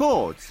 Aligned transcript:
스포츠. 0.00 0.50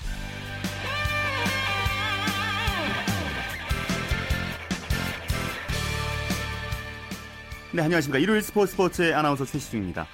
네 7.71 7.81
안녕하십니까. 7.81 8.19
일요일 8.19 8.43
스포츠 8.43 8.73
스포츠의 8.73 9.15
아나운서 9.15 9.45
최시중입니다. 9.45 10.05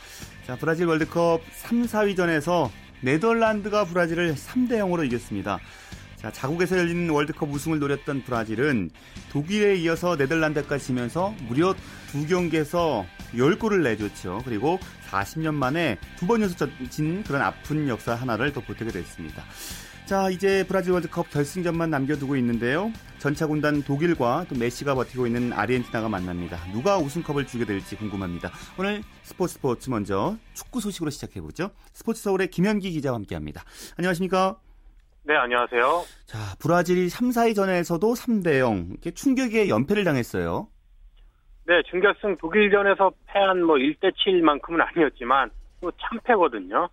자 0.47 0.55
브라질 0.55 0.85
월드컵 0.85 1.41
3, 1.51 1.83
4위전에서 1.83 2.69
네덜란드가 3.01 3.83
브라질을 3.83 4.35
3대 4.35 4.77
0으로 4.79 5.05
이겼습니다 5.05 5.59
자, 6.25 6.31
자국에서 6.31 6.75
열린 6.79 7.07
월드컵 7.07 7.51
우승을 7.51 7.77
노렸던 7.77 8.23
브라질은 8.23 8.89
독일에 9.31 9.75
이어서 9.75 10.15
네덜란드까지 10.15 10.83
지면서 10.83 11.35
무려 11.47 11.75
두 12.09 12.25
경기에서 12.25 13.05
10골을 13.35 13.83
내줬죠. 13.83 14.41
그리고 14.43 14.79
40년 15.11 15.53
만에 15.53 15.99
두 16.17 16.25
번 16.25 16.41
연속 16.41 16.67
진 16.89 17.23
그런 17.23 17.43
아픈 17.43 17.87
역사 17.87 18.15
하나를 18.15 18.53
더 18.53 18.61
보태게 18.61 18.91
됐습니다. 18.91 19.43
자, 20.07 20.31
이제 20.31 20.65
브라질 20.67 20.93
월드컵 20.93 21.29
결승전만 21.29 21.91
남겨두고 21.91 22.35
있는데요. 22.37 22.91
전차 23.19 23.45
군단 23.45 23.83
독일과 23.83 24.47
또 24.49 24.55
메시가 24.55 24.95
버티고 24.95 25.27
있는 25.27 25.53
아르헨티나가 25.53 26.09
만납니다. 26.09 26.59
누가 26.71 26.97
우승컵을 26.97 27.45
주게 27.45 27.65
될지 27.65 27.95
궁금합니다. 27.97 28.51
오늘 28.79 29.03
스포츠 29.21 29.53
스포츠 29.53 29.91
먼저 29.91 30.37
축구 30.55 30.81
소식으로 30.81 31.11
시작해보죠. 31.11 31.69
스포츠 31.93 32.23
서울의 32.23 32.49
김현기 32.49 32.89
기자와 32.93 33.13
함께합니다. 33.15 33.63
안녕하십니까? 33.97 34.57
네, 35.27 35.35
안녕하세요. 35.35 36.03
자, 36.27 36.37
브라질이 36.61 37.09
3, 37.09 37.29
4위전에서도 37.29 37.99
3대 37.99 38.59
0 38.59 38.89
이렇게 38.91 39.09
충격의 39.09 39.69
연패를 39.69 40.03
당했어요. 40.03 40.67
네, 41.65 41.81
준결승 41.89 42.37
독일전에서 42.37 43.11
패한 43.25 43.63
뭐 43.63 43.75
1대 43.77 44.13
7만큼은 44.13 44.85
아니었지만 44.85 45.49
또 45.81 45.91
참패거든요. 45.99 46.87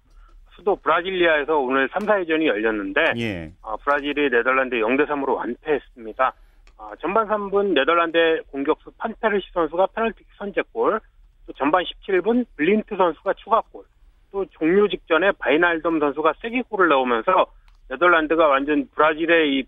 수도 0.57 0.77
브라질리아에서 0.77 1.59
오늘 1.59 1.91
3, 1.93 2.07
4위전이 2.07 2.47
열렸는데 2.47 3.13
예. 3.19 3.53
어, 3.61 3.77
브라질이 3.77 4.31
네덜란드 4.31 4.77
0대 4.77 5.07
3으로 5.07 5.37
완패했습니다. 5.37 6.33
어, 6.79 6.91
전반 7.03 7.29
3분 7.29 7.75
네덜란드 7.75 8.43
공격수 8.51 8.93
판페르시 8.97 9.49
선수가 9.53 9.89
페널티 9.95 10.25
선제골, 10.39 11.01
또 11.47 11.53
전반 11.53 11.85
17분 11.85 12.47
블린트 12.57 12.97
선수가 12.97 13.35
추가골, 13.35 13.85
또 14.31 14.47
종료 14.53 14.89
직전에 14.89 15.33
바이날둠 15.33 16.01
선수가 16.01 16.33
쐐기골을 16.41 16.89
넣으면서 16.89 17.47
네덜란드가 17.93 18.49
완전 18.49 18.89
브라질의 18.95 19.55
이 19.55 19.65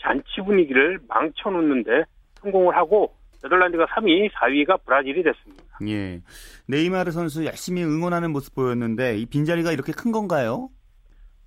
잔치 0.00 0.40
분위기를 0.44 1.00
망쳐놓는데 1.08 2.04
성공을 2.40 2.76
하고 2.76 3.12
네덜란드가 3.42 3.86
3위, 3.86 4.30
4위가 4.30 4.84
브라질이 4.84 5.22
됐습니다. 5.22 5.64
예. 5.88 6.20
네이마르 6.68 7.10
선수 7.10 7.44
열심히 7.44 7.82
응원하는 7.82 8.30
모습 8.30 8.54
보였는데 8.54 9.16
이 9.18 9.26
빈자리가 9.26 9.72
이렇게 9.72 9.92
큰 9.92 10.12
건가요? 10.12 10.68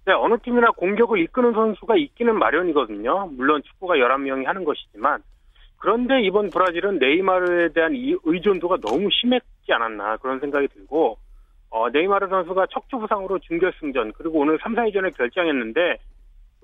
네, 0.05 0.13
어느 0.13 0.37
팀이나 0.43 0.71
공격을 0.71 1.19
이끄는 1.19 1.53
선수가 1.53 1.95
있기는 1.97 2.37
마련이거든요. 2.37 3.29
물론 3.31 3.61
축구가 3.63 3.95
11명이 3.95 4.45
하는 4.45 4.63
것이지만 4.63 5.21
그런데 5.77 6.21
이번 6.23 6.49
브라질은 6.49 6.99
네이마르에 6.99 7.69
대한 7.69 7.93
이 7.95 8.15
의존도가 8.23 8.77
너무 8.85 9.09
심했지 9.11 9.71
않았나 9.71 10.17
그런 10.17 10.39
생각이 10.39 10.67
들고 10.69 11.17
어, 11.69 11.89
네이마르 11.89 12.27
선수가 12.27 12.67
척추 12.71 12.97
부상으로 12.97 13.39
준결승전 13.39 14.13
그리고 14.13 14.39
오늘 14.39 14.57
3, 14.61 14.75
4위전에 14.75 15.15
결정했는데 15.15 15.97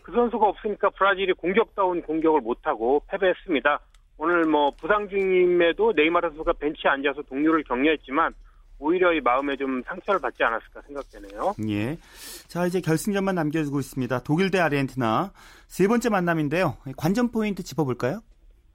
그 0.04 0.12
선수가 0.12 0.46
없으니까 0.46 0.90
브라질이 0.92 1.34
공격다운 1.34 2.02
공격을 2.02 2.42
못하고 2.42 3.02
패배했습니다. 3.10 3.80
오늘 4.18 4.46
뭐 4.46 4.72
부상 4.72 5.10
중임에도 5.10 5.94
네이마르 5.96 6.30
선수가 6.30 6.54
벤치에 6.54 6.92
앉아서 6.92 7.24
동료를 7.24 7.64
격려했지만 7.64 8.34
오히려 8.80 9.14
이 9.14 9.22
마음에 9.22 9.56
좀 9.56 9.82
상처를 9.84 10.20
받지 10.20 10.44
않았을까 10.44 10.82
생각되네요. 10.82 11.54
예. 11.70 11.98
자, 12.48 12.66
이제 12.66 12.82
결승전만 12.82 13.36
남겨두고 13.36 13.80
있습니다. 13.80 14.24
독일 14.24 14.52
대 14.52 14.60
아르헨티나 14.60 15.32
세 15.68 15.88
번째 15.88 16.10
만남인데요. 16.10 16.78
관전 16.98 17.32
포인트 17.32 17.64
짚어볼까요? 17.64 18.20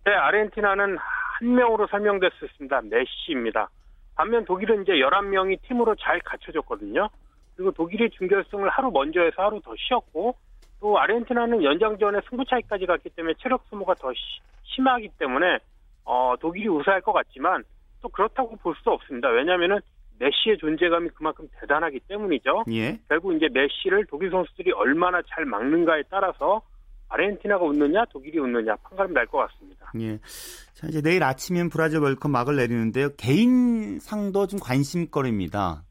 네, 0.07 0.13
아르헨티나는 0.13 0.97
한 0.99 1.55
명으로 1.55 1.87
설명됐습니다. 1.89 2.81
메시입니다. 2.83 3.69
반면 4.15 4.45
독일은 4.47 4.83
이제 4.83 4.93
11명이 4.93 5.61
팀으로 5.69 5.95
잘 5.97 6.19
갖춰졌거든요. 6.21 7.09
그리고 7.55 7.71
독일이 7.73 8.09
준결승을 8.11 8.71
하루 8.71 8.91
먼저 8.91 9.21
해서 9.21 9.43
하루 9.43 9.61
더 9.61 9.75
쉬었고 9.77 10.35
또 10.81 10.99
아르헨티나는 10.99 11.63
연장전에 11.63 12.21
승부 12.29 12.45
차이까지 12.45 12.87
갔기 12.87 13.11
때문에 13.11 13.35
체력 13.39 13.65
소모가 13.69 13.95
더 13.95 14.13
시, 14.13 14.19
심하기 14.65 15.11
때문에 15.19 15.59
어, 16.05 16.35
독일이 16.41 16.69
우세할 16.69 17.01
것 17.01 17.13
같지만 17.13 17.65
또 18.01 18.09
그렇다고 18.09 18.57
볼수 18.57 18.89
없습니다. 18.91 19.29
왜냐하면은 19.29 19.81
메시의 20.21 20.59
존재감이 20.59 21.11
그만큼 21.11 21.49
대단하기 21.61 22.01
때문이죠. 22.09 22.65
예. 22.73 22.99
결국 23.09 23.35
이제 23.35 23.49
메시를 23.53 24.07
독일 24.07 24.31
선수들이 24.31 24.73
얼마나 24.73 25.21
잘 25.29 25.45
막는가에 25.45 26.03
따라서 26.11 26.63
아르헨티나가 27.09 27.65
웃느냐 27.65 28.05
독일이 28.07 28.39
웃느냐 28.39 28.77
판가름 28.77 29.15
날 29.15 29.27
것 29.27 29.39
같습니다. 29.39 29.91
예. 30.01 30.19
자 30.75 30.87
이제 30.89 31.01
내일 31.03 31.23
아침이면 31.23 31.71
브라질 31.71 32.01
월컵 32.01 32.31
막을 32.31 32.57
내리는데요. 32.57 33.11
개인 33.17 33.99
상도 34.01 34.47
좀 34.47 34.59
관심거리입니다. 34.61 35.83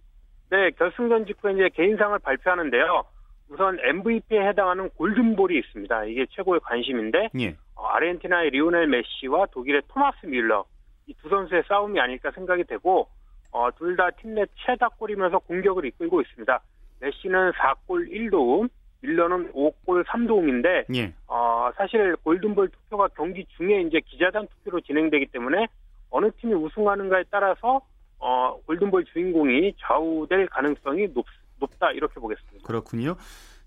네, 0.50 0.72
결승전 0.78 1.25
직후에 1.25 1.54
이제 1.54 1.69
개인상을 1.74 2.18
발표하는데요. 2.19 3.04
우선 3.50 3.78
MVP에 3.81 4.47
해당하는 4.47 4.90
골든볼이 4.91 5.58
있습니다. 5.59 6.06
이게 6.06 6.25
최고의 6.31 6.59
관심인데 6.62 7.30
예. 7.40 7.56
어, 7.75 7.85
아르헨티나의 7.88 8.50
리오넬 8.52 8.88
메시와 8.88 9.47
독일의 9.47 9.84
토마스 9.88 10.25
뮬러 10.25 10.66
이 11.08 11.13
두 11.22 11.30
선수의 11.30 11.63
싸움이 11.68 12.00
아닐까 12.00 12.31
생각이 12.31 12.66
되고 12.66 13.07
어, 13.52 13.69
둘 13.78 13.96
다 13.96 14.12
팀 14.12 14.34
내 14.36 14.46
최다골이면서 14.56 15.40
공격을 15.40 15.86
이끌고 15.86 16.22
있습니다. 16.22 16.59
메시는 17.00 17.52
4골 17.53 18.12
1도움, 18.12 18.69
밀러는 19.02 19.53
5골 19.53 20.03
3도움인데 20.06 20.86
예. 20.96 21.13
어, 21.28 21.69
사실 21.78 22.16
골든볼 22.24 22.69
투표가 22.69 23.07
경기 23.16 23.46
중에 23.56 23.81
이제 23.81 24.02
기자단 24.02 24.47
투표로 24.47 24.81
진행되기 24.81 25.28
때문에 25.28 25.68
어느 26.09 26.30
팀이 26.41 26.53
우승하는가에 26.56 27.24
따라서 27.31 27.80
어, 28.19 28.57
골든볼 28.66 29.06
주인공이 29.06 29.74
좌우될 29.80 30.47
가능성이 30.47 31.07
높, 31.13 31.25
높다 31.59 31.91
이렇게 31.91 32.19
보겠습니다. 32.19 32.66
그렇군요. 32.66 33.16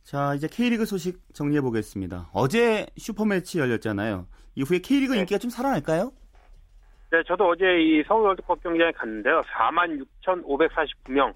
자, 0.02 0.34
이제 0.34 0.48
K리그 0.50 0.86
소식 0.86 1.20
정리해 1.34 1.60
보겠습니다. 1.60 2.30
어제 2.32 2.86
슈퍼매치 2.96 3.58
열렸잖아요. 3.58 4.26
이후에 4.54 4.78
K리그 4.78 5.12
네. 5.12 5.20
인기가 5.20 5.38
좀 5.38 5.50
살아날까요? 5.50 6.12
네, 7.12 7.22
저도 7.26 7.48
어제 7.48 7.64
이 7.80 8.02
서울 8.06 8.22
월드컵 8.26 8.62
경기장에 8.62 8.92
갔는데요. 8.92 9.42
46,549명. 9.52 11.34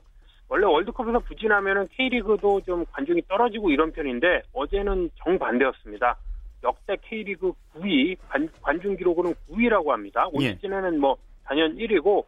원래 0.49 0.67
월드컵에서 0.67 1.19
부진하면은 1.21 1.87
K리그도 1.89 2.61
좀 2.67 2.85
관중이 2.93 3.23
떨어지고 3.29 3.71
이런 3.71 3.91
편인데 3.93 4.43
어제는 4.53 5.11
정반대였습니다. 5.25 6.17
역대 6.63 6.97
K리그 7.03 7.53
9위 7.75 8.17
관, 8.29 8.49
관중 8.63 8.97
기록으로는 8.97 9.35
9위라고 9.51 9.89
합니다. 9.89 10.27
올 10.33 10.43
예. 10.43 10.55
시즌에는 10.55 11.01
뭐 11.01 11.17
단연 11.45 11.77
1위고 11.77 12.25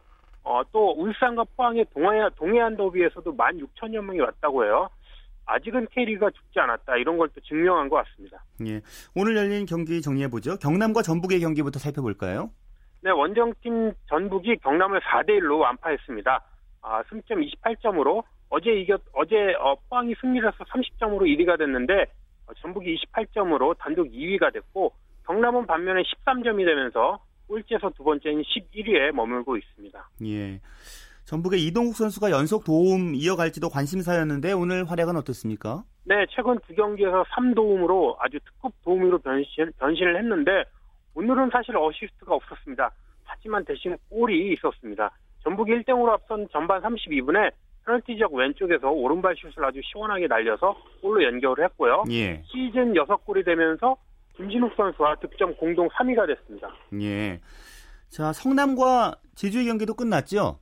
어, 0.47 0.61
또 0.71 0.91
울산과 0.91 1.43
포항의 1.57 1.85
동해 1.93 2.21
동해안 2.37 2.77
더비에서도 2.77 3.35
16,000여 3.35 4.01
명이 4.01 4.21
왔다고 4.21 4.63
해요. 4.63 4.89
아직은 5.45 5.87
K리그가 5.91 6.29
죽지 6.31 6.59
않았다 6.59 6.95
이런 6.97 7.17
걸 7.17 7.27
또 7.35 7.41
증명한 7.41 7.89
것 7.89 7.97
같습니다. 7.97 8.41
예. 8.65 8.81
오늘 9.15 9.35
열린 9.35 9.65
경기 9.65 10.01
정리해 10.01 10.29
보죠. 10.29 10.57
경남과 10.57 11.01
전북의 11.01 11.41
경기부터 11.41 11.79
살펴볼까요? 11.79 12.49
네, 13.01 13.11
원정팀 13.11 13.91
전북이 14.07 14.57
경남을 14.57 15.01
4대 15.01 15.29
1로 15.39 15.59
완파했습니다. 15.59 16.41
아, 16.81 17.03
승점 17.09 17.41
28점으로 17.41 18.23
어제 18.49 18.71
이겼 18.71 19.01
어제 19.13 19.53
어, 19.59 19.75
포항이 19.89 20.15
승리를 20.21 20.47
해서 20.47 20.63
30점으로 20.63 21.23
1위가 21.23 21.57
됐는데 21.57 22.05
어, 22.47 22.53
전북이 22.61 22.97
28점으로 23.11 23.77
단독 23.77 24.07
2위가 24.07 24.53
됐고 24.53 24.93
경남은 25.25 25.65
반면에 25.67 26.03
13점이 26.03 26.65
되면서 26.65 27.19
꼴찌에서 27.47 27.89
두 27.91 28.03
번째인 28.03 28.41
11위에 28.41 29.11
머물고 29.11 29.57
있습니다. 29.57 30.09
예. 30.25 30.59
전북의 31.25 31.65
이동국 31.65 31.95
선수가 31.95 32.31
연속 32.31 32.63
도움 32.63 33.13
이어갈지도 33.13 33.69
관심사였는데 33.69 34.53
오늘 34.53 34.89
활약은 34.89 35.17
어떻습니까? 35.17 35.83
네, 36.05 36.25
최근 36.29 36.57
두 36.65 36.73
경기에서 36.73 37.23
3도움으로 37.23 38.15
아주 38.19 38.39
특급 38.45 38.71
도움으로 38.83 39.19
변신, 39.19 39.71
변신을 39.77 40.17
했는데 40.19 40.63
오늘은 41.15 41.49
사실 41.51 41.75
어시스트가 41.75 42.33
없었습니다. 42.33 42.91
하지만 43.25 43.65
대신 43.65 43.97
골이 44.09 44.53
있었습니다. 44.53 45.11
전북이 45.43 45.71
1등으로 45.71 46.09
앞선 46.09 46.47
전반 46.51 46.81
32분에 46.81 47.51
페널티 47.85 48.15
지역 48.15 48.33
왼쪽에서 48.33 48.89
오른발 48.89 49.35
슛을 49.35 49.65
아주 49.65 49.81
시원하게 49.83 50.27
날려서 50.27 50.75
골로 51.01 51.23
연결을 51.23 51.65
했고요. 51.65 52.03
예. 52.11 52.41
시즌 52.45 52.93
6골이 52.93 53.45
되면서 53.45 53.97
김진욱 54.37 54.73
선수와 54.75 55.15
득점 55.15 55.55
공동 55.55 55.89
3위가 55.89 56.27
됐습니다. 56.27 56.69
예. 57.01 57.39
자, 58.09 58.31
성남과 58.31 59.15
제주의 59.35 59.65
경기도 59.65 59.93
끝났죠? 59.95 60.59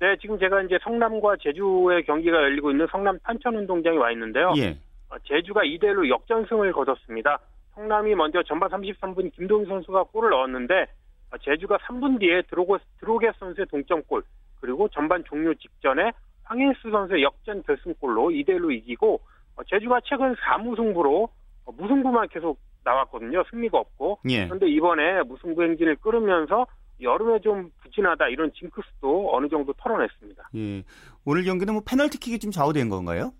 네, 0.00 0.16
지금 0.20 0.38
제가 0.38 0.62
이제 0.62 0.76
성남과 0.82 1.36
제주의 1.40 2.04
경기가 2.04 2.36
열리고 2.36 2.72
있는 2.72 2.86
성남 2.90 3.18
탄천운동장에 3.20 3.96
와 3.96 4.10
있는데요. 4.12 4.52
예. 4.58 4.76
어, 5.08 5.16
제주가 5.24 5.62
2대1로 5.62 6.08
역전승을 6.08 6.72
거뒀습니다. 6.72 7.38
성남이 7.74 8.14
먼저 8.16 8.42
전반 8.42 8.68
33분 8.70 9.32
김동희 9.34 9.66
선수가 9.66 10.04
골을 10.04 10.30
넣었는데 10.30 10.86
어, 11.30 11.38
제주가 11.38 11.78
3분 11.78 12.18
뒤에 12.18 12.42
드로고, 12.50 12.78
드로게 12.98 13.30
선수의 13.38 13.66
동점골 13.70 14.22
그리고 14.60 14.88
전반 14.88 15.22
종료 15.24 15.54
직전에 15.54 16.10
황인수 16.42 16.90
선수의 16.90 17.22
역전 17.22 17.62
결승골로 17.62 18.30
2대1로 18.30 18.72
이기고 18.72 19.20
어, 19.56 19.64
제주가 19.64 20.00
최근 20.04 20.34
4무승부로 20.34 21.28
어, 21.64 21.72
무승부만 21.72 22.28
계속 22.28 22.58
나왔거든요. 22.84 23.42
승리가 23.50 23.78
없고. 23.78 24.18
예. 24.28 24.44
그런데 24.46 24.68
이번에 24.68 25.22
무승부 25.22 25.62
행진을 25.62 25.96
끌으면서 25.96 26.66
여름에 27.00 27.40
좀 27.40 27.70
부진하다 27.82 28.28
이런 28.28 28.52
징크스도 28.52 29.34
어느 29.34 29.48
정도 29.48 29.72
털어냈습니다. 29.74 30.50
예. 30.56 30.82
오늘 31.24 31.44
경기는 31.44 31.72
뭐 31.74 31.82
페널티킥이 31.88 32.38
좀 32.38 32.50
좌우된 32.50 32.88
건가요? 32.88 33.32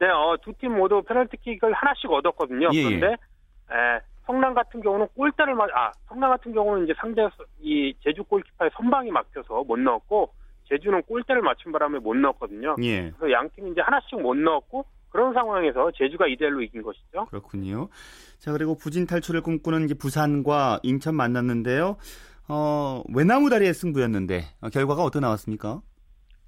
네, 0.00 0.06
어, 0.08 0.36
두 0.42 0.52
팀 0.52 0.76
모두 0.76 1.02
페널티킥을 1.02 1.72
하나씩 1.72 2.10
얻었거든요. 2.10 2.68
예, 2.72 2.82
그런데 2.84 3.06
에, 3.70 4.00
성남 4.26 4.54
같은 4.54 4.80
경우는 4.80 5.08
골대를 5.16 5.54
맞, 5.54 5.68
아, 5.74 5.92
성남 6.06 6.30
같은 6.30 6.52
경우는 6.52 6.84
이제 6.84 6.94
상대 6.98 7.26
이 7.60 7.94
제주 8.04 8.22
골키퍼의 8.24 8.70
선방이 8.74 9.10
막혀서 9.10 9.64
못 9.64 9.78
넣었고 9.78 10.30
제주는 10.68 11.02
골대를 11.02 11.40
맞춘 11.42 11.72
바람에 11.72 11.98
못 11.98 12.14
넣었거든요. 12.16 12.76
예. 12.82 13.10
그래서 13.10 13.32
양 13.32 13.48
팀이 13.50 13.70
이제 13.72 13.80
하나씩 13.80 14.20
못 14.20 14.36
넣었고 14.36 14.84
그런 15.10 15.32
상황에서 15.32 15.90
제주가 15.96 16.26
2대 16.26 16.42
1로 16.42 16.62
이긴 16.62 16.82
것이죠. 16.82 17.26
그렇군요. 17.26 17.88
자, 18.38 18.52
그리고 18.52 18.76
부진 18.76 19.06
탈출을 19.06 19.40
꿈꾸는 19.42 19.84
이제 19.84 19.94
부산과 19.94 20.80
인천 20.82 21.14
만났는데요. 21.14 21.96
어, 22.48 23.02
외나무 23.14 23.50
다리의 23.50 23.74
승부였는데 23.74 24.42
어, 24.62 24.68
결과가 24.70 25.02
어떻게 25.02 25.20
나왔습니까? 25.20 25.82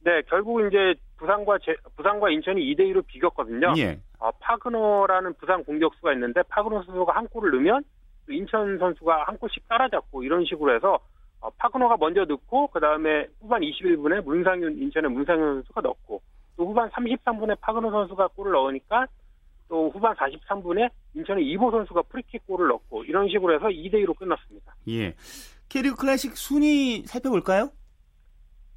네, 0.03 0.23
결국 0.29 0.67
이제 0.67 0.95
부산과 1.19 1.59
제, 1.63 1.77
부산과 1.97 2.31
인천이 2.31 2.63
2대 2.75 2.81
2로 2.91 3.07
비겼거든요. 3.07 3.75
예. 3.77 4.01
어, 4.19 4.31
파그너라는 4.41 5.35
부산 5.35 5.63
공격수가 5.65 6.13
있는데 6.15 6.43
파그너 6.49 6.83
선수가 6.85 7.15
한 7.15 7.29
골을 7.29 7.51
넣으면 7.51 7.85
또 8.27 8.33
인천 8.33 8.79
선수가 8.79 9.25
한 9.27 9.37
골씩 9.37 9.69
따라잡고 9.69 10.23
이런 10.23 10.45
식으로 10.47 10.75
해서 10.75 10.99
어, 11.41 11.51
바그너가 11.51 11.97
먼저 11.99 12.25
넣고 12.25 12.69
그 12.69 12.81
다음에 12.81 13.27
후반 13.41 13.61
21분에 13.61 14.25
문상윤 14.25 14.79
인천의 14.79 15.11
문상윤 15.11 15.55
선수가 15.55 15.81
넣고 15.83 16.23
또 16.61 16.67
후반 16.67 16.91
33분에 16.91 17.59
바그너 17.59 17.91
선수가 17.91 18.29
골을 18.37 18.53
넣으니까 18.53 19.07
또 19.67 19.89
후반 19.89 20.15
43분에 20.17 20.91
인천의 21.15 21.47
이보 21.47 21.71
선수가 21.71 22.03
프리킥 22.03 22.47
골을 22.47 22.69
넣고 22.69 23.05
이런 23.05 23.31
식으로 23.31 23.55
해서 23.55 23.69
2대 23.69 23.95
2로 24.05 24.15
끝났습니다. 24.15 24.75
예. 24.89 25.15
K리그 25.71 25.97
클래식 25.97 26.37
순위 26.37 27.03
살펴볼까요? 27.07 27.71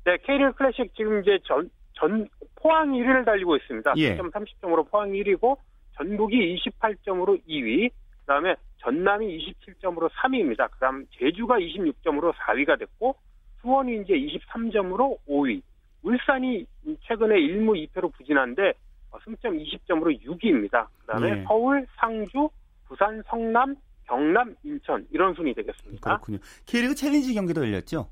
네, 0.06 0.15
K리그 0.25 0.53
클래식 0.53 0.95
지금 0.95 1.21
이제 1.21 1.38
전, 1.44 1.69
전 1.95 2.30
포항 2.56 2.94
1위를 2.94 3.25
달리고 3.25 3.57
있습니다. 3.57 3.95
예. 3.97 4.15
30점으로 4.18 4.89
포항 4.89 5.12
1위고 5.12 5.57
전북이 5.97 6.56
28점으로 6.56 7.41
2위, 7.45 7.91
그다음에 8.21 8.56
전남이 8.77 9.45
27점으로 9.59 10.09
3위입니다. 10.09 10.71
그다음 10.71 11.06
제주가 11.19 11.57
26점으로 11.59 12.33
4위가 12.33 12.79
됐고 12.79 13.18
수원이 13.59 14.03
이제 14.03 14.13
23점으로 14.13 15.18
5위, 15.27 15.62
울산이 16.03 16.65
최근에 17.01 17.35
1무 17.35 17.88
2패로 17.88 18.13
부진한데 18.13 18.73
어, 19.11 19.17
승점 19.23 19.57
20점으로 19.57 20.21
6위입니다. 20.23 20.88
그다음에 21.01 21.29
예. 21.29 21.44
서울, 21.47 21.85
상주, 21.97 22.50
부산, 22.88 23.23
성남, 23.27 23.75
경남, 24.05 24.55
인천 24.63 25.07
이런 25.11 25.33
순위 25.33 25.53
되겠습니다. 25.53 26.01
그렇군요. 26.01 26.38
K리그 26.65 26.95
챌린지 26.95 27.33
경기도 27.33 27.61
열렸죠? 27.61 28.09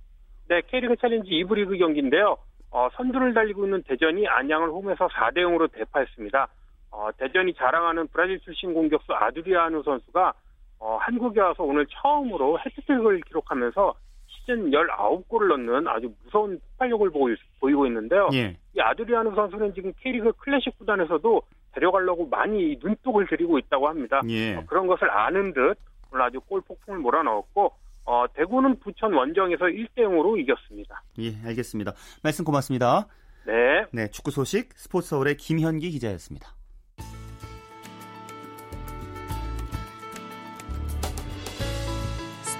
네, 0.48 0.62
K리그 0.68 0.96
챌린지 0.98 1.30
2부 1.30 1.56
리그 1.56 1.78
경기인데요. 1.78 2.38
어, 2.72 2.88
선두를 2.94 3.34
달리고 3.34 3.66
있는 3.66 3.84
대전이 3.84 4.28
안양을 4.28 4.70
홈에서 4.70 5.08
4대 5.08 5.40
0으로 5.40 5.70
대파했습니다. 5.72 6.48
어, 6.92 7.10
대전이 7.18 7.54
자랑하는 7.56 8.08
브라질 8.08 8.40
출신 8.40 8.74
공격수 8.74 9.14
아두리아누 9.14 9.84
선수가 9.84 10.34
어, 10.80 10.98
한국에 10.98 11.40
와서 11.40 11.64
오늘 11.64 11.86
처음으로 11.88 12.60
해트트릭을 12.60 13.22
기록하면서 13.22 13.94
시즌 14.42 14.72
19골을 14.72 15.48
넣는 15.48 15.88
아주 15.88 16.14
무서운 16.24 16.60
폭발력을 16.72 17.10
보이, 17.12 17.36
보이고 17.60 17.86
있는데요. 17.88 18.30
예. 18.34 18.58
이 18.76 18.80
아두리아누 18.80 19.36
선수는 19.36 19.74
지금 19.74 19.94
K리그 20.02 20.34
클래식 20.34 20.78
구단에서도 20.78 21.42
데려가려고 21.74 22.28
많이 22.28 22.78
눈독을 22.82 23.28
들이고 23.28 23.58
있다고 23.60 23.88
합니다. 23.88 24.22
예. 24.28 24.56
어, 24.56 24.64
그런 24.68 24.88
것을 24.88 25.10
아는 25.10 25.54
듯 25.54 25.76
오늘 26.12 26.26
아주 26.26 26.40
골 26.42 26.62
폭풍을 26.62 27.00
몰아넣었고 27.00 27.74
어, 28.06 28.26
대구는 28.34 28.80
부천 28.80 29.14
원정에서 29.14 29.66
1대 29.66 30.00
0으로 30.00 30.40
이겼습니다. 30.40 31.02
예, 31.20 31.34
알겠습니다. 31.48 31.94
말씀 32.24 32.44
고맙습니다. 32.44 33.08
네. 33.46 33.86
네, 33.92 34.08
축구 34.10 34.32
소식 34.32 34.74
스포츠 34.74 35.10
서울의 35.10 35.38
김현기 35.38 35.92
기자였습니다. 35.92 36.61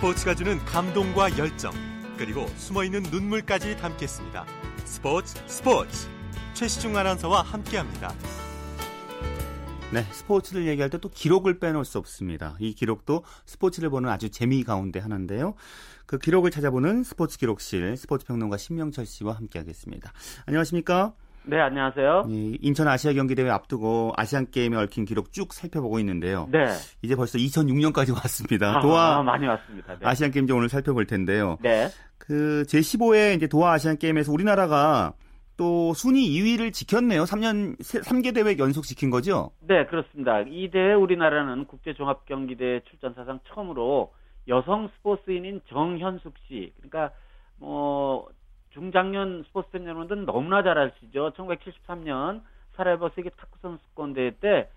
스포츠가 0.02 0.34
주는 0.34 0.58
감동과 0.66 1.38
열정, 1.38 1.72
그리고 2.18 2.48
숨어있는 2.58 3.04
눈물까지 3.04 3.78
담겠습니다. 3.78 4.48
스포츠 4.84 5.36
스포츠 5.46 6.08
최시중 6.56 6.98
아나운서와 6.98 7.44
함께합니다. 7.44 8.12
네, 9.94 10.02
스포츠를 10.12 10.66
얘기할 10.66 10.90
때 10.90 10.98
또 10.98 11.08
기록을 11.08 11.60
빼놓을 11.60 11.86
수 11.86 12.00
없습니다. 12.00 12.56
이 12.60 12.74
기록도 12.74 13.24
스포츠를 13.46 13.92
보는 13.92 14.10
아주 14.10 14.32
재미 14.32 14.64
가운데 14.64 15.00
하나인데요. 15.00 15.54
그 16.08 16.18
기록을 16.18 16.50
찾아보는 16.50 17.04
스포츠 17.04 17.38
기록실 17.38 17.96
스포츠 17.96 18.26
평론가 18.26 18.58
신명철 18.58 19.06
씨와 19.06 19.34
함께하겠습니다. 19.34 20.12
안녕하십니까? 20.48 21.14
네, 21.44 21.60
안녕하세요. 21.60 22.26
예, 22.30 22.58
인천 22.62 22.88
아시아 22.88 23.14
경기 23.14 23.34
대회 23.34 23.50
앞두고 23.50 24.14
아시안 24.16 24.46
게임에 24.52 24.78
얽힌 24.78 25.06
기록 25.06 25.34
쭉 25.34 25.54
살펴보고 25.54 26.00
있는데요. 26.00 26.48
네. 26.52 26.66
이제 27.02 27.16
벌써 27.16 27.38
2006년까지 27.40 28.14
왔습니다. 28.16 28.78
아, 28.78 28.80
도하 28.80 29.24
많이 29.24 29.48
왔습니다. 29.48 29.98
네. 29.98 30.06
아시안 30.06 30.32
게임 30.32 30.46
좀 30.46 30.58
오늘 30.58 30.70
살펴볼 30.70 31.08
텐데요. 31.08 31.58
네. 31.62 31.88
그 32.20 32.64
제15회 32.68 33.36
이제 33.36 33.48
도하 33.48 33.74
아시안 33.74 33.98
게임에서 33.98 34.32
우리나라가 34.32 35.14
또 35.58 35.94
순위 35.94 36.30
2위를 36.30 36.72
지켰네요. 36.74 37.24
3년 37.24 37.78
3개 37.80 38.34
대회 38.34 38.58
연속 38.58 38.84
지킨 38.84 39.10
거죠? 39.10 39.52
네, 39.62 39.86
그렇습니다. 39.88 40.42
이 40.42 40.70
대회 40.72 40.94
우리나라는 40.94 41.66
국제 41.66 41.94
종합 41.94 42.26
경기 42.26 42.56
대회 42.56 42.82
출전 42.90 43.14
사상 43.16 43.40
처음으로 43.48 44.14
여성 44.48 44.90
스포츠인인 44.98 45.62
정현숙 45.70 46.34
씨, 46.48 46.74
그러니까 46.78 47.12
뭐 47.58 48.28
중장년 48.74 49.44
스포츠 49.48 49.70
팬 49.72 49.84
여러분들은 49.86 50.26
너무나 50.26 50.64
잘 50.64 50.78
아시죠. 50.78 51.32
1973년 51.32 52.42
사라예보 52.74 53.10
세계 53.10 53.30
탁구 53.30 53.58
선수권 53.62 54.14
대회 54.14 54.32
때 54.32 54.70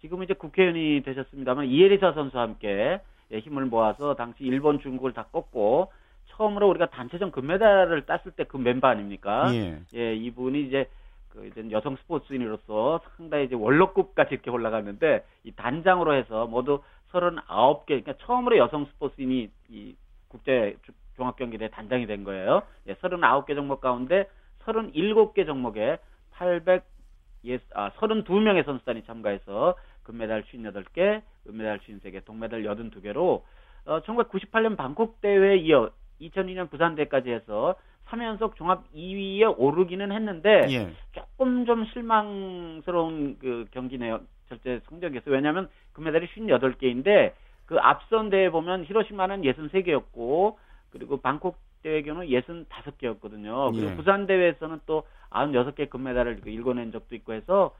지금 0.00 0.22
이제 0.22 0.34
국회의원이 0.34 1.02
되셨습니다만 1.04 1.66
이에리사 1.66 2.12
선수와 2.12 2.42
함께 2.44 3.00
예, 3.32 3.38
힘을 3.38 3.66
모아서 3.66 4.14
당시 4.14 4.44
일본, 4.44 4.80
중국을 4.80 5.12
다 5.12 5.26
꺾고 5.32 5.92
처음으로 6.28 6.68
우리가 6.68 6.86
단체전 6.90 7.30
금메달을 7.32 8.06
땄을 8.06 8.32
때 8.36 8.44
그 8.44 8.56
멤버 8.58 8.86
아닙니까? 8.88 9.52
예. 9.54 9.78
예, 9.94 10.14
이분이 10.14 10.66
이제 10.66 10.88
그 11.30 11.46
이제 11.46 11.66
여성 11.70 11.96
스포츠인으로서 11.96 13.00
상당히 13.16 13.44
이제 13.46 13.54
원로급까지 13.54 14.34
이렇게 14.34 14.50
올라갔는데 14.50 15.24
이 15.44 15.52
단장으로 15.52 16.14
해서 16.14 16.46
모두 16.46 16.82
39개 17.12 17.86
그러니까 17.86 18.14
처음으로 18.18 18.56
여성 18.58 18.84
스포츠인이 18.86 19.50
이 19.70 19.94
국제 20.28 20.76
주- 20.84 20.92
종합경기대 21.18 21.68
단장이 21.68 22.06
된 22.06 22.24
거예요. 22.24 22.62
예, 22.86 22.94
39개 22.94 23.54
종목 23.54 23.80
가운데 23.80 24.28
37개 24.64 25.44
종목에 25.44 25.98
800 26.32 26.84
예, 27.46 27.58
아, 27.74 27.90
32명의 27.90 28.64
선수단이 28.64 29.04
참가해서 29.04 29.76
금메달 30.04 30.42
58개, 30.42 31.22
은메달 31.48 31.78
53개, 31.80 32.24
동메달 32.24 32.62
82개로 32.62 33.42
어, 33.84 34.00
1998년 34.00 34.76
방콕 34.76 35.20
대회에 35.20 35.56
이어 35.58 35.90
2002년 36.20 36.70
부산 36.70 36.94
대회까지 36.94 37.30
해서 37.30 37.74
3연속 38.08 38.56
종합 38.56 38.90
2위에 38.92 39.54
오르기는 39.56 40.10
했는데 40.10 40.66
예. 40.70 40.92
조금 41.12 41.66
좀 41.66 41.84
실망스러운 41.86 43.38
그 43.38 43.66
경기 43.70 43.98
내용 43.98 44.26
절대 44.48 44.80
성적이었어요. 44.88 45.34
왜냐하면 45.34 45.68
금메달이 45.92 46.26
58개인데 46.26 47.32
그 47.66 47.76
앞선 47.78 48.30
대회 48.30 48.50
보면 48.50 48.84
히로시마는 48.86 49.42
63개였고 49.42 50.56
그리고 50.90 51.18
방콕 51.18 51.58
대회 51.82 52.02
경우는 52.02 52.28
65개였거든요. 52.28 53.72
그리고 53.72 53.90
예. 53.90 53.96
부산 53.96 54.26
대회에서는 54.26 54.80
또 54.86 55.06
96개 55.30 55.88
금메달을 55.88 56.40
그 56.40 56.50
일궈낸 56.50 56.90
적도 56.92 57.14
있고 57.14 57.32
해서 57.32 57.74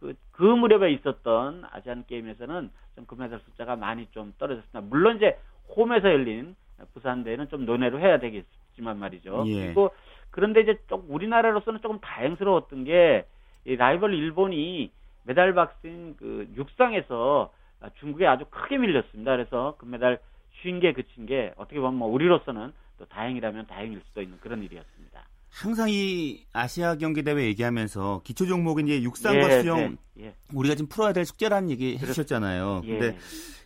그, 0.00 0.14
그 0.32 0.42
무렵에 0.42 0.92
있었던 0.92 1.64
아시안 1.70 2.04
게임에서는 2.06 2.70
좀 2.96 3.06
금메달 3.06 3.40
숫자가 3.40 3.76
많이 3.76 4.06
좀 4.10 4.34
떨어졌습니다. 4.38 4.80
물론 4.80 5.16
이제 5.16 5.38
홈에서 5.76 6.08
열린 6.10 6.56
부산 6.92 7.24
대회는 7.24 7.48
좀 7.48 7.64
논외로 7.64 7.98
해야 7.98 8.18
되겠지만 8.18 8.98
말이죠. 8.98 9.44
예. 9.46 9.66
그리고 9.66 9.90
그런데 10.30 10.60
이제 10.60 10.78
좀 10.88 11.04
우리나라로서는 11.08 11.80
조금 11.80 11.98
다행스러웠던 12.00 12.84
게이 12.84 13.76
라이벌 13.76 14.12
일본이 14.14 14.90
메달 15.24 15.54
박스인 15.54 16.16
그 16.16 16.48
육상에서 16.56 17.52
중국에 17.98 18.26
아주 18.26 18.44
크게 18.50 18.78
밀렸습니다. 18.78 19.32
그래서 19.32 19.76
금메달 19.78 20.18
50개 20.64 20.94
그친 20.94 21.26
게 21.26 21.52
어떻게 21.56 21.80
보면 21.80 21.96
뭐 21.96 22.08
우리로서는 22.08 22.72
또 22.98 23.04
다행이라면 23.06 23.66
다행일 23.66 24.00
수도 24.06 24.22
있는 24.22 24.38
그런 24.40 24.62
일이었습니다. 24.62 25.26
항상 25.50 25.88
이 25.88 26.44
아시아 26.52 26.96
경기 26.96 27.22
대회 27.22 27.44
얘기하면서 27.44 28.22
기초 28.24 28.46
종목인 28.46 28.88
이제 28.88 29.02
육상과 29.02 29.50
예, 29.50 29.62
수영 29.62 29.96
네, 30.14 30.26
예, 30.26 30.34
우리가 30.54 30.74
지금 30.74 30.88
풀어야 30.88 31.12
될 31.12 31.24
숙제라는 31.24 31.70
얘기 31.70 31.96
해주셨잖아요. 31.96 32.82
예. 32.84 32.98
근데 32.98 33.18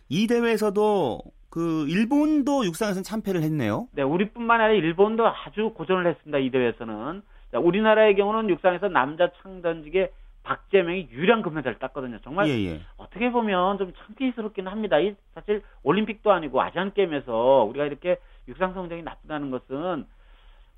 이 0.07 0.27
대회에서도 0.27 1.21
그 1.49 1.85
일본도 1.89 2.65
육상에서는 2.65 3.03
참패를 3.03 3.43
했네요. 3.43 3.87
네, 3.91 4.03
우리뿐만 4.03 4.61
아니라 4.61 4.79
일본도 4.79 5.27
아주 5.27 5.73
고전을 5.75 6.07
했습니다. 6.07 6.37
이 6.37 6.49
대회에서는. 6.49 7.21
자, 7.51 7.59
우리나라의 7.59 8.15
경우는 8.15 8.49
육상에서 8.49 8.87
남자 8.87 9.29
창 9.41 9.61
던지게 9.61 10.11
박재명이 10.43 11.09
유량 11.11 11.41
금메달을 11.41 11.79
땄거든요. 11.79 12.19
정말 12.23 12.47
예, 12.49 12.53
예. 12.65 12.81
어떻게 12.97 13.31
보면 13.31 13.77
좀 13.77 13.93
창피스럽기는 13.93 14.71
합니다. 14.71 14.99
이 14.99 15.15
사실 15.35 15.61
올림픽도 15.83 16.31
아니고 16.31 16.61
아시안 16.61 16.93
게임에서 16.93 17.65
우리가 17.69 17.85
이렇게 17.85 18.17
육상 18.47 18.73
성적이 18.73 19.03
나쁘다는 19.03 19.51
것은 19.51 20.05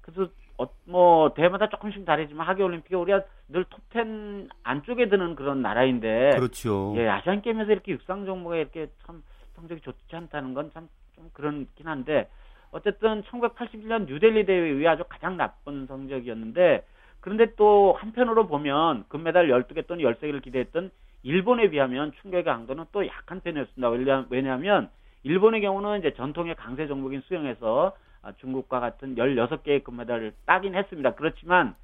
그래서 0.01 0.29
어, 0.58 0.67
뭐 0.86 1.34
대마다 1.34 1.70
조금씩 1.70 2.05
다르지만 2.05 2.48
하계 2.48 2.62
올림픽에 2.63 2.96
우리가 2.96 3.24
늘 3.50 3.65
톱10 3.65 4.50
안쪽에 4.63 5.10
드는 5.10 5.36
그런 5.36 5.62
나라인데 5.62 6.32
그렇죠. 6.36 6.93
예, 6.98 7.08
아시안 7.08 7.41
게임에서 7.41 7.72
이렇게 7.72 7.93
육상 7.93 8.25
종목에 8.25 8.60
이렇게 8.62 8.88
참 9.05 9.24
성적이 9.55 9.82
좋지 9.82 10.15
않다는 10.15 10.53
건 10.53 10.72
참 10.72 10.88
좀 11.15 11.29
그렇긴 11.34 11.67
한데 11.88 12.27
어쨌든 12.72 13.22
1981년 13.24 14.08
뉴델리 14.08 14.46
대회 14.46 14.70
이후에 14.70 14.88
아주 14.88 15.03
가장 15.08 15.38
나쁜 15.38 15.86
성적이었는데 15.86 16.84
그런데 17.23 17.55
또 17.55 17.95
한편으로 17.99 18.47
보면 18.47 19.05
금메달 19.07 19.47
12개 19.47 19.87
또는 19.87 20.03
13개를 20.03 20.41
기대했던 20.43 20.91
일본에 21.23 21.69
비하면 21.69 22.11
충격의 22.21 22.43
강도는 22.43 22.83
또 22.91 23.07
약한 23.07 23.39
편이었습니다. 23.39 23.87
왜냐- 23.89 24.25
왜냐하면 24.29 24.89
일본의 25.23 25.61
경우는 25.61 25.99
이제 25.99 26.13
전통의 26.15 26.55
강세 26.55 26.85
종목인 26.85 27.21
수영에서 27.21 27.95
아, 28.23 28.33
중국과 28.39 28.81
같은 28.81 29.15
16개의 29.15 29.85
금메달을 29.85 30.33
따긴 30.45 30.75
했습니다. 30.75 31.13
그렇지만 31.15 31.75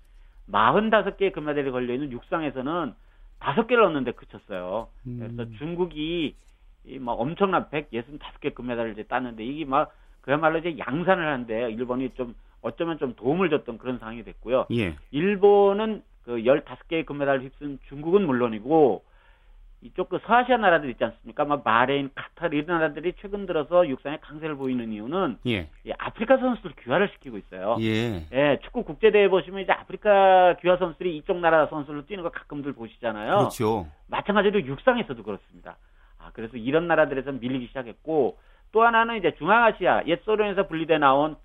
45개의 0.51 1.31
금메달이 1.31 1.71
걸려있는 1.71 2.11
육상에서는 2.11 2.93
5개를 3.39 3.85
얻는데 3.85 4.11
그쳤어요. 4.11 4.89
그래서 5.05 5.43
음. 5.43 5.55
중국이 5.57 6.35
이막 6.85 7.19
엄청난 7.19 7.69
165개 7.69 8.53
금메달을 8.55 8.91
이제 8.91 9.03
땄는데 9.03 9.43
이게 9.45 9.63
막 9.63 9.93
그야말로 10.21 10.59
이제 10.59 10.77
양산을 10.77 11.25
하는데 11.25 11.71
일본이 11.71 12.09
좀 12.15 12.35
어쩌면 12.61 12.97
좀 12.99 13.15
도움을 13.15 13.49
줬던 13.49 13.77
그런 13.77 13.99
상황이 13.99 14.23
됐고요. 14.23 14.65
예. 14.71 14.95
일본은 15.11 16.03
그 16.23 16.37
15개의 16.37 17.05
금메달을 17.05 17.43
휩쓴 17.43 17.79
중국은 17.87 18.25
물론이고 18.25 19.03
이쪽 19.81 20.09
그 20.09 20.19
서아시아 20.25 20.57
나라들 20.57 20.89
있지 20.89 21.03
않습니까? 21.03 21.45
막 21.45 21.63
바레인, 21.63 22.09
카타르 22.13 22.55
이런 22.55 22.79
나라들이 22.79 23.13
최근 23.21 23.45
들어서 23.45 23.87
육상에 23.87 24.17
강세를 24.17 24.55
보이는 24.55 24.91
이유는 24.91 25.37
예. 25.47 25.69
이 25.85 25.91
아프리카 25.97 26.37
선수들 26.37 26.73
귀화를 26.83 27.09
시키고 27.13 27.37
있어요. 27.37 27.77
예. 27.79 28.27
예, 28.33 28.59
축구 28.63 28.83
국제대회 28.83 29.29
보시면 29.29 29.61
이제 29.61 29.71
아프리카 29.71 30.57
귀화 30.61 30.75
선수들이 30.75 31.15
이쪽 31.17 31.37
나라 31.39 31.67
선수를 31.67 32.05
뛰는 32.07 32.23
거 32.23 32.29
가끔들 32.29 32.73
보시잖아요. 32.73 33.37
그렇죠. 33.37 33.87
마찬가지로 34.07 34.65
육상에서도 34.65 35.23
그렇습니다. 35.23 35.77
아, 36.17 36.31
그래서 36.33 36.57
이런 36.57 36.87
나라들에서 36.87 37.31
밀리기 37.31 37.67
시작했고 37.67 38.37
또 38.73 38.83
하나는 38.83 39.17
이제 39.17 39.33
중앙아시아 39.37 40.03
옛 40.07 40.21
소련에서 40.25 40.67
분리돼 40.67 40.97
나온 40.97 41.31
이 41.31 41.37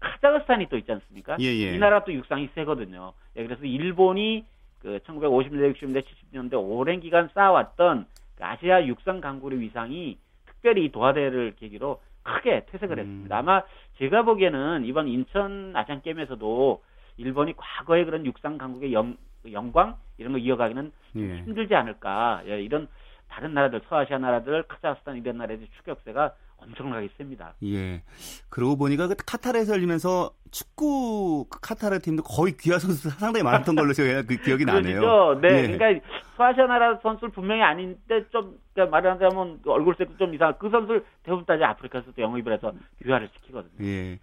카자흐스탄이 0.00 0.68
또 0.68 0.76
있지 0.76 0.92
않습니까? 0.92 1.36
예, 1.40 1.46
예. 1.46 1.74
이 1.74 1.78
나라 1.78 2.04
또 2.04 2.12
육상이 2.12 2.50
세거든요. 2.54 3.12
예, 3.36 3.44
그래서 3.44 3.64
일본이 3.64 4.44
그 4.80 5.00
1950년대, 5.06 5.74
60년대, 5.74 6.04
70년대 6.32 6.52
오랜 6.54 7.00
기간 7.00 7.28
쌓아왔던 7.34 8.06
그 8.36 8.44
아시아 8.44 8.86
육상 8.86 9.20
강국의 9.20 9.60
위상이 9.60 10.18
특별히 10.46 10.84
이 10.84 10.92
도하대를 10.92 11.54
계기로 11.56 12.00
크게 12.22 12.66
퇴색을 12.66 12.98
음. 12.98 13.00
했습니다. 13.00 13.38
아마 13.38 13.62
제가 13.98 14.22
보기에는 14.22 14.84
이번 14.84 15.08
인천 15.08 15.72
아시안 15.74 16.02
게임에서도 16.02 16.82
일본이 17.18 17.54
과거의 17.56 18.04
그런 18.04 18.26
육상 18.26 18.58
강국의 18.58 18.92
영, 18.92 19.16
영광 19.50 19.96
이런 20.18 20.32
거 20.32 20.38
이어가기는 20.38 20.92
예. 21.16 21.36
힘들지 21.38 21.74
않을까. 21.74 22.42
예, 22.46 22.60
이런 22.60 22.88
다른 23.28 23.54
나라들, 23.54 23.80
서아시아 23.88 24.18
나라들, 24.18 24.62
카자흐스탄 24.64 25.16
이런 25.16 25.38
나라들의 25.38 25.68
추격세가 25.76 26.34
엄청나게 26.58 27.08
셉니다. 27.16 27.54
예. 27.64 28.02
그러고 28.48 28.76
보니까 28.76 29.08
그 29.08 29.14
카타르에서 29.24 29.74
열리면서 29.74 30.32
축구 30.50 31.46
그 31.50 31.60
카타르 31.60 31.98
팀도 32.00 32.22
거의 32.22 32.56
귀화 32.58 32.78
선수 32.78 33.10
상당히 33.10 33.42
많았던 33.44 33.74
걸로 33.76 33.92
제가 33.92 34.22
그 34.22 34.36
기억이 34.36 34.64
나네요. 34.66 35.00
그러시죠? 35.00 35.40
네. 35.42 35.48
예. 35.72 35.76
그러니까 35.76 36.06
서아시아 36.36 36.66
나라 36.66 36.98
선수를 37.02 37.32
분명히 37.32 37.62
아닌데 37.62 38.24
좀 38.30 38.58
그러니까 38.74 38.90
말하자면 39.00 39.60
얼굴색도 39.66 40.16
좀 40.18 40.34
이상. 40.34 40.54
그 40.58 40.70
선수를 40.70 41.04
대부분 41.22 41.44
다 41.46 41.54
이제 41.54 41.64
아프리카에서 41.64 42.12
또 42.16 42.22
영입을 42.22 42.52
해서 42.54 42.72
귀화를 43.04 43.28
시키거든요. 43.34 43.86
예. 43.86 44.18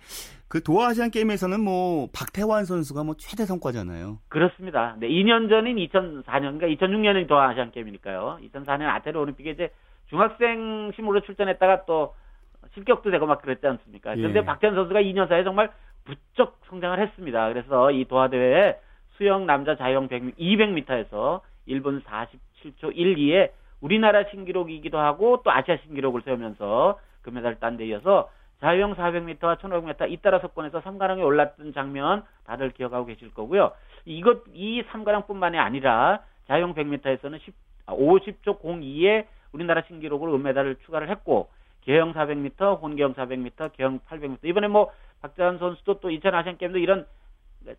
그 0.47 0.61
도하 0.61 0.89
아시안 0.89 1.09
게임에서는 1.11 1.59
뭐 1.59 2.07
박태환 2.13 2.65
선수가 2.65 3.03
뭐 3.03 3.15
최대 3.17 3.45
성과잖아요. 3.45 4.19
그렇습니다. 4.29 4.95
네, 4.99 5.07
2년 5.07 5.49
전인 5.49 5.77
2004년, 5.77 6.59
그러니까 6.59 6.67
2006년이 6.67 7.27
도하 7.27 7.49
아시안 7.49 7.71
게임이니까요. 7.71 8.39
2004년 8.43 8.83
아테네 8.83 9.17
올림픽에 9.17 9.51
이제 9.51 9.71
중학생 10.09 10.91
심으로 10.95 11.21
출전했다가 11.21 11.85
또 11.85 12.13
실격도 12.73 13.11
되고 13.11 13.25
막 13.25 13.41
그랬지 13.41 13.65
않습니까? 13.65 14.15
그런데 14.15 14.39
예. 14.39 14.45
박태환 14.45 14.75
선수가 14.75 15.01
2년 15.01 15.27
사이에 15.27 15.43
정말 15.43 15.71
부쩍 16.05 16.59
성장을 16.67 16.99
했습니다. 16.99 17.47
그래서 17.49 17.91
이 17.91 18.05
도하 18.05 18.29
대회에 18.29 18.79
수영 19.17 19.45
남자 19.45 19.75
자유형 19.75 20.07
100, 20.07 20.37
200m에서 20.37 21.41
1분 21.67 22.03
47초 22.03 22.95
12에 22.95 23.51
우리나라 23.81 24.23
신기록이기도 24.29 24.97
하고 24.97 25.41
또 25.43 25.51
아시아 25.51 25.77
신기록을 25.77 26.21
세우면서 26.23 26.99
금메달을 27.21 27.59
딴 27.59 27.77
데 27.77 27.85
이어서 27.87 28.29
자유형 28.59 28.95
400m와 28.95 29.57
1500m 29.59 30.09
잇따라 30.11 30.39
석권에서 30.39 30.81
3가랑에 30.81 31.23
올랐던 31.23 31.73
장면 31.73 32.23
다들 32.45 32.71
기억하고 32.71 33.05
계실 33.05 33.33
거고요. 33.33 33.71
이것 34.05 34.43
이 34.53 34.81
3가랑뿐만이 34.83 35.57
아니라 35.57 36.21
자유형 36.47 36.73
100m에서는 36.73 37.39
10, 37.41 37.53
50초 37.87 38.61
02에 38.61 39.25
우리나라 39.51 39.81
신기록으로 39.87 40.33
은메달을 40.35 40.77
추가를 40.85 41.09
했고 41.09 41.49
개형 41.85 42.13
400m, 42.13 42.81
혼개형 42.81 43.13
400m, 43.13 43.73
개형 43.73 43.99
800m 43.99 44.43
이번에 44.43 44.67
뭐 44.67 44.91
박재환 45.21 45.57
선수도 45.57 45.99
또 45.99 46.09
2000 46.09 46.35
아시안 46.35 46.57
게임도 46.57 46.77
이런 46.79 47.05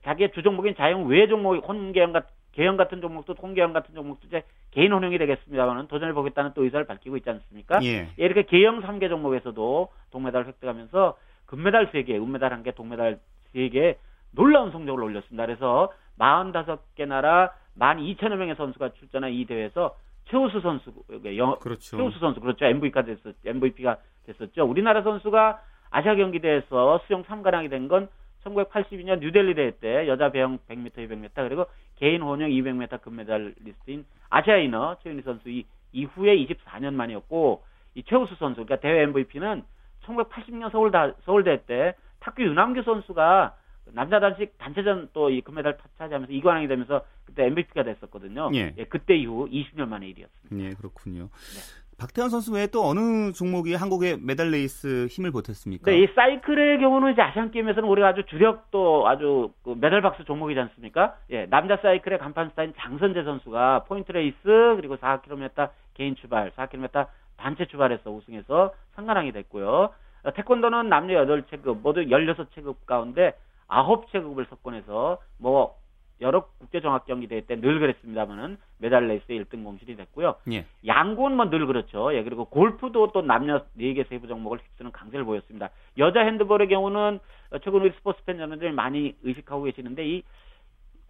자기의 0.02 0.32
주 0.32 0.42
종목인 0.42 0.75
자유형 0.76 1.06
외 1.06 1.26
종목 1.26 1.56
혼개형 1.66 2.12
같은 2.12 2.28
개형 2.52 2.76
같은 2.76 3.00
종목도 3.00 3.34
혼개형 3.34 3.73
같은 3.73 3.94
종목도 3.94 4.28
이제 4.28 4.44
개인 4.70 4.92
혼용이 4.92 5.18
되겠습니다만은 5.18 5.88
도전해 5.88 6.12
보겠다는 6.12 6.52
또 6.54 6.64
의사를 6.64 6.87
밝히고 6.87 7.16
있지 7.16 7.28
않습니까? 7.28 7.80
예. 7.82 7.88
예, 7.88 8.08
이렇게 8.16 8.44
개형 8.44 8.80
3개 8.82 9.08
종목에서도 9.08 9.88
동메달을 10.11 10.46
획득하면서 10.46 11.16
금메달 11.46 11.90
3개, 11.90 12.11
은메달 12.11 12.62
1개, 12.62 12.75
동메달 12.75 13.18
3개 13.54 13.96
놀라운 14.30 14.70
성적을 14.70 15.02
올렸습니다. 15.02 15.46
그래서 15.46 15.92
45개 16.18 17.06
나라 17.06 17.52
12,000여 17.78 18.37
명의 18.37 18.54
선수가 18.54 18.94
출전한 18.94 19.32
이 19.32 19.44
대회에서 19.46 19.96
최우수 20.34 20.60
선수, 20.60 20.92
영, 21.36 21.56
그렇죠. 21.60 21.96
최우수 21.96 22.18
선수, 22.18 22.40
그렇죠. 22.40 22.64
MVP가 22.64 23.04
됐었, 23.04 23.36
MVP가 23.46 23.98
됐었죠. 24.26 24.64
우리나라 24.64 25.02
선수가 25.02 25.60
아시아 25.92 26.16
경기대회에서 26.16 27.02
수영 27.06 27.22
3관왕이 27.23 27.70
된 27.70 27.86
건 27.86 28.08
1982년 28.42 29.20
뉴델리 29.20 29.54
대회 29.54 29.70
때 29.78 30.08
여자 30.08 30.30
배영 30.32 30.58
100m, 30.68 30.96
200m 30.96 31.34
그리고 31.48 31.66
개인 31.96 32.20
혼영 32.20 32.50
200m 32.50 33.00
금메달리스트인 33.00 34.04
아시아의 34.28 34.56
인어 34.56 34.96
최윤희 35.04 35.22
선수 35.22 35.48
이 35.48 35.64
이후에 35.92 36.36
24년 36.44 36.94
만이었고 36.94 37.62
이 37.94 38.02
최우수 38.02 38.34
선수 38.34 38.64
그러니까 38.64 38.76
대회 38.80 39.02
MVP는 39.02 39.62
1986년 40.02 40.73
서울 40.72 40.90
서울대회 41.24 41.62
때 41.64 41.94
탁구 42.20 42.42
유남규 42.42 42.82
선수가 42.82 43.54
남자 43.92 44.20
단식 44.20 44.56
단체전 44.58 45.10
또 45.12 45.30
이 45.30 45.40
금메달 45.40 45.76
차지하면서 45.98 46.32
이관왕이 46.32 46.68
되면서 46.68 47.02
그때 47.24 47.44
MVP가 47.46 47.82
됐었거든요. 47.82 48.50
예. 48.54 48.72
그때 48.88 49.16
이후 49.16 49.48
20년 49.50 49.88
만의 49.88 50.10
일이었습니다. 50.10 50.64
예, 50.64 50.74
그렇군요. 50.74 51.22
네. 51.28 51.84
박태환 51.96 52.28
선수 52.28 52.52
외에 52.52 52.66
또 52.66 52.84
어느 52.84 53.32
종목이 53.32 53.74
한국의 53.74 54.18
메달 54.20 54.50
레이스 54.50 55.06
힘을 55.10 55.30
보탰습니까? 55.30 55.88
네, 55.90 56.02
이 56.02 56.08
사이클의 56.14 56.80
경우는 56.80 57.12
이제 57.12 57.22
아시안 57.22 57.52
게임에서는 57.52 57.88
우리가 57.88 58.08
아주 58.08 58.24
주력도 58.26 59.06
아주 59.06 59.52
그 59.62 59.76
메달 59.80 60.02
박스 60.02 60.24
종목이지 60.24 60.58
않습니까? 60.58 61.16
예, 61.30 61.46
남자 61.46 61.76
사이클의 61.76 62.18
간판 62.18 62.50
스타인 62.50 62.74
장선재 62.76 63.22
선수가 63.22 63.84
포인트 63.84 64.10
레이스 64.10 64.38
그리고 64.76 64.96
4km 64.96 65.70
개인 65.94 66.16
추발, 66.16 66.50
4km 66.50 67.06
단체 67.36 67.64
추발해서 67.66 68.11
우승해서 68.10 68.72
삼관왕이 68.96 69.30
됐고요. 69.32 69.90
어, 70.24 70.32
태권도는 70.32 70.88
남녀 70.88 71.24
8체급 71.26 71.80
모두 71.82 72.00
16체급 72.00 72.86
가운데 72.86 73.34
9체급을 73.68 74.49
석권해서 74.49 75.18
뭐 75.38 75.76
여러 76.21 76.47
국제 76.59 76.80
종합 76.80 77.06
경기 77.06 77.26
대회 77.26 77.40
때 77.40 77.56
늘 77.61 77.80
그랬습니다만은 77.80 78.56
메달 78.78 79.09
레이스 79.09 79.26
1등 79.28 79.64
공신이 79.64 79.97
됐고요. 79.97 80.37
예. 80.52 80.64
양궁은 80.87 81.37
뭐 81.37 81.50
늘 81.50 81.66
그렇죠. 81.66 82.14
예, 82.14 82.23
그리고 82.23 82.44
골프도 82.44 83.11
또 83.12 83.23
남녀 83.23 83.64
4개 83.76 84.09
세부 84.09 84.28
종목을 84.28 84.59
휩쓰는 84.59 84.92
강세를 84.92 85.25
보였습니다. 85.25 85.71
여자 85.99 86.21
핸드볼의 86.21 86.68
경우는 86.68 87.18
어, 87.50 87.59
최근 87.59 87.80
우리 87.80 87.90
스포츠 87.97 88.23
팬 88.25 88.37
여러분들이 88.37 88.73
많이 88.73 89.16
의식하고 89.23 89.64
계시는데 89.64 90.06
이 90.06 90.23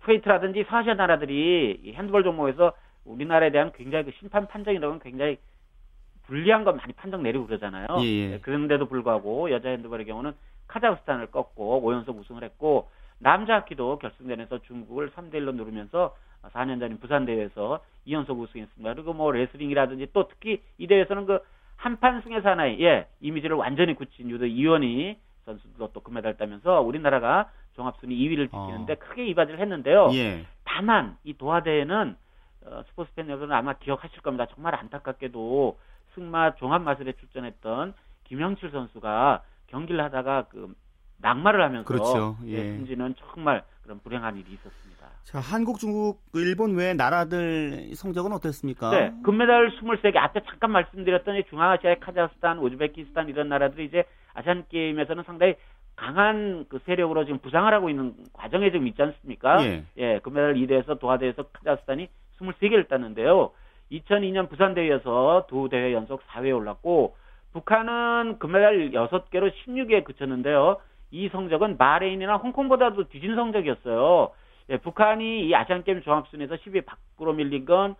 쿠웨이트라든지 0.02 0.64
서아시아 0.68 0.94
나라들이 0.94 1.80
이 1.84 1.92
핸드볼 1.92 2.24
종목에서 2.24 2.72
우리나라에 3.04 3.50
대한 3.50 3.72
굉장히 3.72 4.06
그 4.06 4.12
심판 4.18 4.46
판정이라는 4.48 4.88
건 4.88 5.00
굉장히 5.00 5.38
불리한 6.26 6.64
건 6.64 6.76
많이 6.76 6.92
판정 6.94 7.22
내리고 7.22 7.46
그러잖아요. 7.46 7.86
예, 8.00 8.04
예. 8.32 8.38
그런데도 8.40 8.86
불구하고 8.86 9.50
여자 9.50 9.68
핸드볼의 9.68 10.06
경우는 10.06 10.32
카자흐스탄을 10.68 11.28
꺾고 11.28 11.82
5연속 11.82 12.18
우승을 12.18 12.44
했고 12.44 12.88
남자 13.18 13.56
하키도 13.56 13.98
결승전에서 13.98 14.62
중국을 14.62 15.10
3대 15.10 15.34
1로 15.34 15.54
누르면서 15.54 16.14
4년 16.52 16.78
전인 16.78 16.98
부산 16.98 17.24
대회에서 17.24 17.80
2연속 18.06 18.38
우승했습니다. 18.38 18.94
그리고 18.94 19.14
뭐 19.14 19.32
레슬링이라든지 19.32 20.08
또 20.12 20.28
특히 20.28 20.62
이 20.78 20.86
대회에서는 20.86 21.26
그 21.26 21.40
한판승의 21.76 22.50
사나이 22.50 22.80
예, 22.80 23.06
이미지를 23.20 23.56
완전히 23.56 23.94
굳힌 23.94 24.30
유도 24.30 24.46
이원희 24.46 25.18
선수도 25.44 25.90
또 25.92 26.00
금메달 26.00 26.36
따면서 26.36 26.80
우리나라가 26.80 27.50
종합순위 27.74 28.16
2위를 28.16 28.46
지키는데 28.46 28.92
어. 28.94 28.96
크게 28.98 29.26
이바지를 29.26 29.60
했는데요. 29.60 30.10
예. 30.14 30.46
다만 30.64 31.16
이 31.24 31.34
도하 31.34 31.62
대회는 31.62 32.16
어, 32.66 32.82
스포츠 32.88 33.12
팬 33.14 33.28
여러분 33.28 33.52
아마 33.52 33.74
기억하실 33.74 34.22
겁니다. 34.22 34.46
정말 34.54 34.74
안타깝게도 34.74 35.78
승마 36.14 36.54
종합마술에 36.54 37.12
출전했던 37.12 37.94
김영칠 38.24 38.70
선수가 38.70 39.42
경기를 39.74 40.02
하다가 40.04 40.46
그 40.50 40.72
낙마를 41.18 41.62
하면서 41.62 41.84
그렇죠. 41.84 42.36
예, 42.46 42.52
예. 42.52 42.76
숨지는 42.76 43.14
정말 43.18 43.64
그런 43.82 43.98
불행한 44.00 44.36
일이 44.36 44.52
있었습니다. 44.52 45.08
자, 45.24 45.40
한국, 45.40 45.78
중국, 45.78 46.22
일본 46.34 46.76
외 46.76 46.94
나라들 46.94 47.90
성적은 47.94 48.32
어땠습니까? 48.32 48.90
네, 48.90 49.12
금메달 49.24 49.70
23개 49.76 50.16
앞에 50.16 50.42
잠깐 50.48 50.70
말씀드렸던 50.70 51.36
이 51.36 51.44
중앙아시아의 51.50 52.00
카자흐스탄, 52.00 52.58
우즈베키스탄 52.58 53.28
이런 53.28 53.48
나라들이 53.48 53.86
이제 53.86 54.04
아시안 54.34 54.64
게임에서는 54.68 55.24
상당히 55.24 55.56
강한 55.96 56.66
그 56.68 56.78
세력으로 56.86 57.24
지금 57.24 57.38
부상을 57.38 57.72
하고 57.72 57.88
있는 57.88 58.14
과정에 58.32 58.70
지금 58.70 58.86
있지 58.86 59.02
않습니까? 59.02 59.58
예. 59.96 60.20
금메달 60.20 60.54
2대에서 60.54 60.98
도하대에서 61.00 61.44
카자흐스탄이 61.52 62.08
23개를 62.38 62.88
땄는데요. 62.88 63.50
2002년 63.90 64.48
부산 64.48 64.74
대회에서 64.74 65.46
두 65.48 65.68
대회 65.68 65.92
연속 65.92 66.22
4위에 66.28 66.54
올랐고 66.54 67.16
북한은 67.54 68.40
금메달 68.40 68.90
6개로 68.90 69.52
16위에 69.52 70.04
그쳤는데요. 70.04 70.80
이 71.12 71.28
성적은 71.28 71.78
바레인이나 71.78 72.36
홍콩보다도 72.36 73.08
뒤진 73.08 73.36
성적이었어요. 73.36 74.32
예, 74.70 74.78
북한이 74.78 75.46
이 75.46 75.54
아시안 75.54 75.84
게임 75.84 76.02
종합순위에서 76.02 76.56
10위 76.56 76.84
밖으로 76.84 77.32
밀린 77.32 77.64
건 77.64 77.94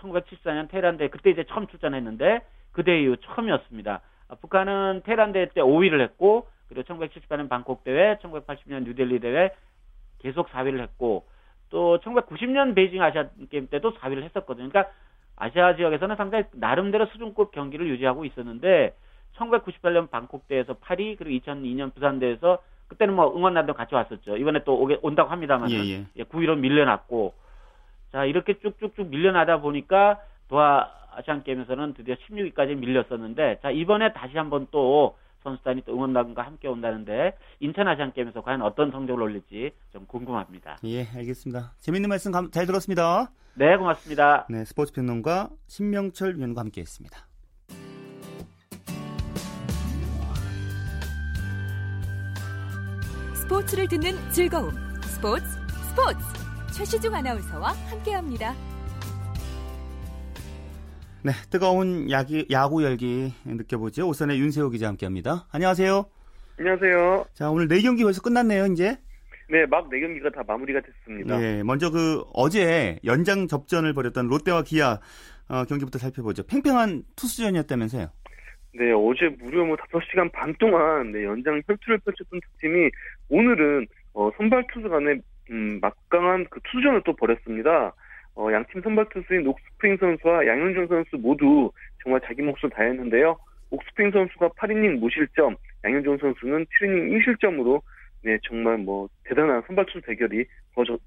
1974년 0.00 0.68
테헤란 0.68 0.96
대회 0.96 1.08
그때 1.08 1.30
이제 1.30 1.44
처음 1.48 1.66
출전했는데 1.66 2.42
그 2.70 2.84
대회 2.84 3.02
이후 3.02 3.16
처음이었습니다. 3.16 4.00
아, 4.28 4.34
북한은 4.36 5.02
테헤란 5.04 5.32
대회 5.32 5.46
때 5.46 5.60
5위를 5.60 6.00
했고 6.02 6.46
그리고 6.68 6.82
1978년 6.94 7.48
방콕 7.48 7.82
대회, 7.82 8.16
1980년 8.18 8.84
뉴델리 8.84 9.18
대회 9.18 9.50
계속 10.20 10.48
4위를 10.50 10.80
했고 10.82 11.26
또 11.70 11.98
1990년 11.98 12.76
베이징 12.76 13.02
아시안 13.02 13.30
게임 13.50 13.66
때도 13.68 13.94
4위를 13.94 14.22
했었거든요. 14.22 14.68
그러니까 14.68 14.92
아시아 15.40 15.74
지역에서는 15.74 16.16
상당히 16.16 16.44
나름대로 16.52 17.06
수준급 17.06 17.50
경기를 17.50 17.88
유지하고 17.88 18.26
있었는데 18.26 18.94
1998년 19.36 20.10
방콕 20.10 20.46
대회에서 20.46 20.74
8위 20.74 21.16
그리고 21.16 21.44
2002년 21.44 21.94
부산 21.94 22.18
대회에서 22.18 22.58
그때는 22.88 23.14
뭐 23.14 23.34
응원단도 23.34 23.72
같이 23.72 23.94
왔었죠. 23.94 24.36
이번에 24.36 24.64
또 24.64 24.78
오게, 24.78 24.98
온다고 25.00 25.30
합니다만 25.30 25.70
예, 25.70 26.06
예. 26.16 26.24
9위로 26.24 26.58
밀려났고 26.58 27.32
자 28.12 28.26
이렇게 28.26 28.58
쭉쭉쭉 28.58 29.08
밀려나다 29.08 29.60
보니까 29.60 30.20
도하 30.48 30.90
아시안 31.16 31.42
게임에서는 31.42 31.94
드디어 31.94 32.16
16위까지 32.16 32.76
밀렸었는데 32.76 33.60
자 33.62 33.70
이번에 33.70 34.12
다시 34.12 34.36
한번 34.36 34.66
또 34.70 35.16
선수단이 35.42 35.82
또 35.86 35.92
응원단과 35.94 36.42
함께 36.42 36.68
온다는데 36.68 37.36
인천 37.60 37.88
아시안 37.88 38.12
게임에서 38.12 38.42
과연 38.42 38.62
어떤 38.62 38.90
성적을 38.90 39.22
올릴지 39.22 39.72
좀 39.92 40.06
궁금합니다. 40.06 40.78
예, 40.84 41.06
알겠습니다. 41.14 41.72
재밌는 41.80 42.08
말씀 42.08 42.30
감- 42.32 42.50
잘 42.50 42.66
들었습니다. 42.66 43.30
네 43.54 43.76
고맙습니다. 43.76 44.46
네, 44.48 44.64
스포츠 44.64 44.92
평론가 44.92 45.50
신명철 45.66 46.36
위원과 46.36 46.60
함께 46.60 46.80
했습니다. 46.82 47.26
스포츠를 53.34 53.88
듣는 53.88 54.16
즐거움. 54.30 54.72
스포츠, 55.02 55.44
스포츠. 55.88 56.18
최시중 56.72 57.14
아나운서와 57.14 57.72
함께합니다. 57.90 58.54
네, 61.22 61.32
뜨거운 61.50 62.10
야기, 62.10 62.46
야구 62.50 62.82
열기 62.82 63.34
느껴보죠. 63.44 64.08
오선의 64.08 64.40
윤세호 64.40 64.70
기자 64.70 64.88
함께합니다. 64.88 65.46
안녕하세요. 65.52 66.06
안녕하세요. 66.58 67.26
자, 67.34 67.50
오늘 67.50 67.68
네 67.68 67.82
경기 67.82 68.02
벌써 68.04 68.22
끝났네요, 68.22 68.66
이제. 68.66 68.96
네, 69.50 69.66
막네 69.66 70.00
경기가 70.00 70.30
다 70.30 70.42
마무리가 70.46 70.80
됐습니다. 70.80 71.42
예, 71.42 71.62
먼저 71.62 71.90
그 71.90 72.22
어제 72.32 72.98
연장 73.04 73.48
접전을 73.48 73.92
벌였던 73.92 74.28
롯데와 74.28 74.62
기아 74.62 74.98
어, 75.48 75.64
경기부터 75.64 75.98
살펴보죠. 75.98 76.46
팽팽한 76.46 77.02
투수전이었다면서요. 77.16 78.06
네, 78.72 78.92
어제 78.92 79.28
무려 79.40 79.64
뭐 79.64 79.76
5시간 79.76 80.32
반 80.32 80.54
동안 80.58 81.12
네, 81.12 81.24
연장 81.24 81.60
혈투를 81.66 81.98
펼쳤던 81.98 82.40
두 82.40 82.60
팀이 82.60 82.90
오늘은 83.28 83.86
어, 84.14 84.30
선발 84.38 84.64
투수 84.72 84.88
간의 84.88 85.20
음, 85.50 85.80
막강한 85.82 86.46
그 86.48 86.60
투수전을 86.64 87.02
또 87.04 87.14
벌였습니다. 87.14 87.92
어, 88.40 88.50
양팀 88.50 88.80
선발 88.80 89.06
투수인 89.10 89.46
옥스프링 89.46 89.98
선수와 89.98 90.46
양현종 90.46 90.86
선수 90.86 91.18
모두 91.18 91.70
정말 92.02 92.22
자기 92.24 92.40
몫을 92.40 92.70
다했는데요. 92.72 93.36
옥스프링 93.68 94.12
선수가 94.12 94.48
8이닝 94.48 94.98
무실점, 94.98 95.56
양현종 95.84 96.16
선수는 96.16 96.64
7이닝 96.64 97.36
1실점으로 97.38 97.82
네, 98.22 98.38
정말 98.48 98.78
뭐 98.78 99.10
대단한 99.24 99.62
선발 99.66 99.84
투수 99.86 100.00
대결이 100.06 100.46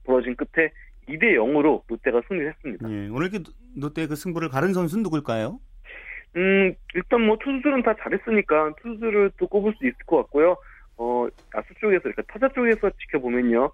벌어진 0.06 0.36
끝에 0.36 0.70
2대 1.10 1.34
0으로 1.34 1.82
롯데가 1.88 2.22
승리했습니다. 2.28 2.90
예, 2.92 3.10
오늘 3.10 3.32
그 3.32 3.42
롯데 3.82 4.06
그 4.06 4.16
승부를 4.16 4.50
가른 4.50 4.74
선수는 4.74 5.02
누굴까요? 5.02 5.60
음, 6.36 6.76
일단 6.94 7.22
뭐 7.22 7.38
투수들은 7.44 7.82
다 7.82 7.96
잘했으니까 8.00 8.74
투수를 8.82 9.32
또 9.38 9.48
꼽을 9.48 9.74
수 9.80 9.88
있을 9.88 9.98
것 10.06 10.18
같고요. 10.18 10.56
어, 10.98 11.28
야수 11.58 11.74
쪽에서, 11.82 12.04
그러니까 12.04 12.22
타자 12.28 12.48
쪽에서 12.54 12.92
지켜보면요. 12.92 13.72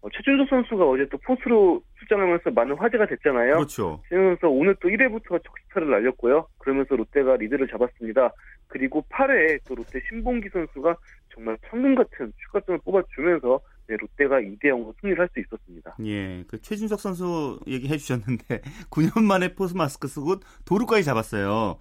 어, 0.00 0.08
최준석 0.10 0.48
선수가 0.48 0.84
어제 0.86 1.06
또 1.10 1.18
포수로 1.18 1.82
출장하면서 1.98 2.50
많은 2.50 2.76
화제가 2.76 3.06
됐잖아요. 3.06 3.54
그렇죠. 3.56 4.00
최준석 4.08 4.40
선수 4.40 4.48
오늘 4.48 4.74
또 4.80 4.88
1회부터 4.88 5.42
적시타를 5.44 5.90
날렸고요. 5.90 6.46
그러면서 6.58 6.94
롯데가 6.96 7.36
리드를 7.36 7.66
잡았습니다. 7.68 8.32
그리고 8.68 9.04
8회에 9.10 9.60
또 9.66 9.74
롯데 9.74 10.00
신봉기 10.08 10.48
선수가 10.52 10.96
정말 11.34 11.56
천금 11.68 11.94
같은 11.94 12.32
추가점을 12.44 12.80
뽑아주면서 12.84 13.60
네, 13.88 13.96
롯데가 13.96 14.38
2대 14.38 14.64
0으로 14.64 14.92
승리를 15.00 15.18
할 15.18 15.28
수 15.32 15.40
있었습니다. 15.40 15.96
예, 16.04 16.44
그 16.46 16.60
최준석 16.60 17.00
선수 17.00 17.58
얘기해 17.66 17.96
주셨는데 17.96 18.60
9년 18.90 19.22
만에 19.24 19.54
포스 19.54 19.74
마스크 19.74 20.06
쓰고 20.08 20.36
도루까지 20.66 21.04
잡았어요. 21.04 21.78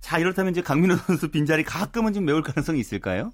자, 0.00 0.18
이렇다면 0.18 0.50
이제 0.52 0.60
강민호 0.62 0.96
선수 0.96 1.30
빈자리 1.30 1.62
가끔은 1.62 2.12
좀 2.12 2.24
메울 2.24 2.42
가능성이 2.42 2.80
있을까요? 2.80 3.32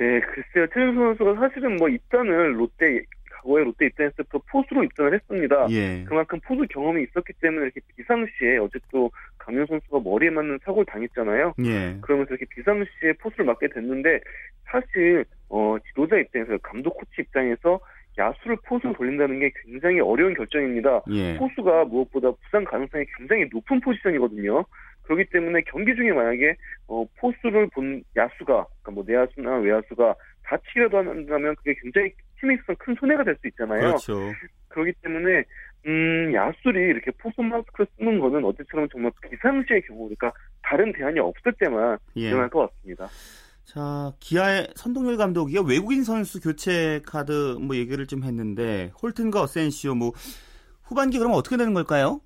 네, 0.00 0.18
글쎄요. 0.20 0.66
최준석 0.68 1.18
선수가 1.18 1.34
사실은 1.34 1.76
뭐 1.76 1.90
입단을 1.90 2.58
롯데, 2.58 3.02
과거에 3.30 3.62
롯데 3.64 3.84
입단했을 3.84 4.24
때 4.24 4.38
포수로 4.50 4.82
입단을 4.84 5.12
했습니다. 5.12 5.66
예. 5.68 6.04
그만큼 6.04 6.40
포수 6.42 6.66
경험이 6.70 7.02
있었기 7.02 7.34
때문에 7.34 7.64
이렇게 7.64 7.80
비상시에 7.94 8.56
어제 8.56 8.78
또 8.90 9.10
강현 9.36 9.66
선수가 9.66 10.00
머리에 10.00 10.30
맞는 10.30 10.60
사고를 10.64 10.86
당했잖아요. 10.86 11.52
예. 11.66 11.98
그러면서 12.00 12.30
이렇게 12.34 12.46
비상시에 12.46 13.12
포수를 13.20 13.44
맡게 13.44 13.68
됐는데 13.68 14.20
사실 14.64 15.26
어 15.50 15.76
지도자 15.88 16.16
입장에서 16.16 16.56
감독 16.62 16.96
코치 16.96 17.20
입장에서 17.20 17.78
야수를 18.16 18.56
포수로 18.64 18.94
돌린다는 18.94 19.38
게 19.38 19.50
굉장히 19.64 20.00
어려운 20.00 20.32
결정입니다. 20.32 21.02
예. 21.10 21.36
포수가 21.36 21.84
무엇보다 21.84 22.30
부상 22.44 22.64
가능성이 22.64 23.04
굉장히 23.18 23.46
높은 23.52 23.80
포지션이거든요. 23.80 24.64
그렇기 25.02 25.24
때문에 25.30 25.62
경기 25.62 25.94
중에 25.94 26.12
만약에 26.12 26.56
어, 26.88 27.04
포수를 27.18 27.68
본 27.68 28.02
야수가 28.16 28.44
그러니까 28.46 28.90
뭐 28.92 29.04
내야수나 29.06 29.56
외야수가 29.58 30.14
다치기라도 30.44 30.98
한다면 30.98 31.54
그게 31.56 31.74
굉장히 31.82 32.12
팀에 32.40 32.54
있어서 32.54 32.74
큰 32.78 32.94
손해가 32.98 33.24
될 33.24 33.36
수 33.40 33.48
있잖아요. 33.48 33.80
그렇죠. 33.80 34.32
그렇기 34.68 34.92
때문에 35.02 35.44
음, 35.86 36.32
야술이 36.34 36.78
이렇게 36.78 37.10
포스 37.12 37.40
마스크를 37.40 37.86
쓰는 37.96 38.18
거는 38.20 38.44
어제처럼 38.44 38.88
정말 38.90 39.10
비상시의 39.30 39.82
경우, 39.82 40.00
그러니까 40.08 40.32
다른 40.62 40.92
대안이 40.92 41.18
없을 41.20 41.52
때만 41.58 41.98
예. 42.16 42.28
일어날 42.28 42.48
것 42.50 42.70
같습니다. 42.70 43.08
자, 43.64 44.12
기아의 44.20 44.68
선동열 44.74 45.16
감독이요. 45.16 45.62
외국인 45.62 46.02
선수 46.04 46.40
교체 46.40 47.00
카드 47.06 47.56
뭐 47.60 47.76
얘기를 47.76 48.06
좀 48.06 48.24
했는데 48.24 48.90
홀튼과 49.00 49.42
어센시오 49.42 49.94
뭐 49.94 50.12
후반기 50.82 51.18
그러면 51.18 51.38
어떻게 51.38 51.56
되는 51.56 51.72
걸까요? 51.72 52.20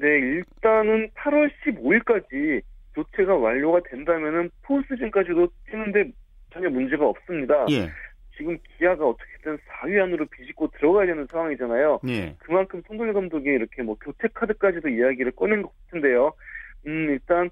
네, 0.00 0.18
일단은 0.18 1.10
8월 1.10 1.50
15일까지 1.64 2.62
교체가 2.94 3.34
완료가 3.34 3.80
된다면은 3.90 4.50
포 4.62 4.80
시즌까지도 4.82 5.48
뛰는데 5.66 6.10
전혀 6.52 6.70
문제가 6.70 7.06
없습니다. 7.06 7.66
예. 7.70 7.90
지금 8.36 8.56
기아가 8.76 9.06
어떻게든 9.08 9.58
4위 9.58 10.00
안으로 10.00 10.26
비집고 10.26 10.68
들어가야 10.78 11.06
되는 11.06 11.26
상황이잖아요. 11.30 12.00
예. 12.08 12.34
그만큼 12.38 12.80
송돌 12.86 13.12
감독이 13.12 13.48
이렇게 13.48 13.82
뭐 13.82 13.96
교체 14.00 14.28
카드까지도 14.32 14.88
이야기를 14.88 15.32
꺼낸 15.32 15.62
것 15.62 15.72
같은데요. 15.84 16.32
음, 16.86 17.10
일단 17.10 17.50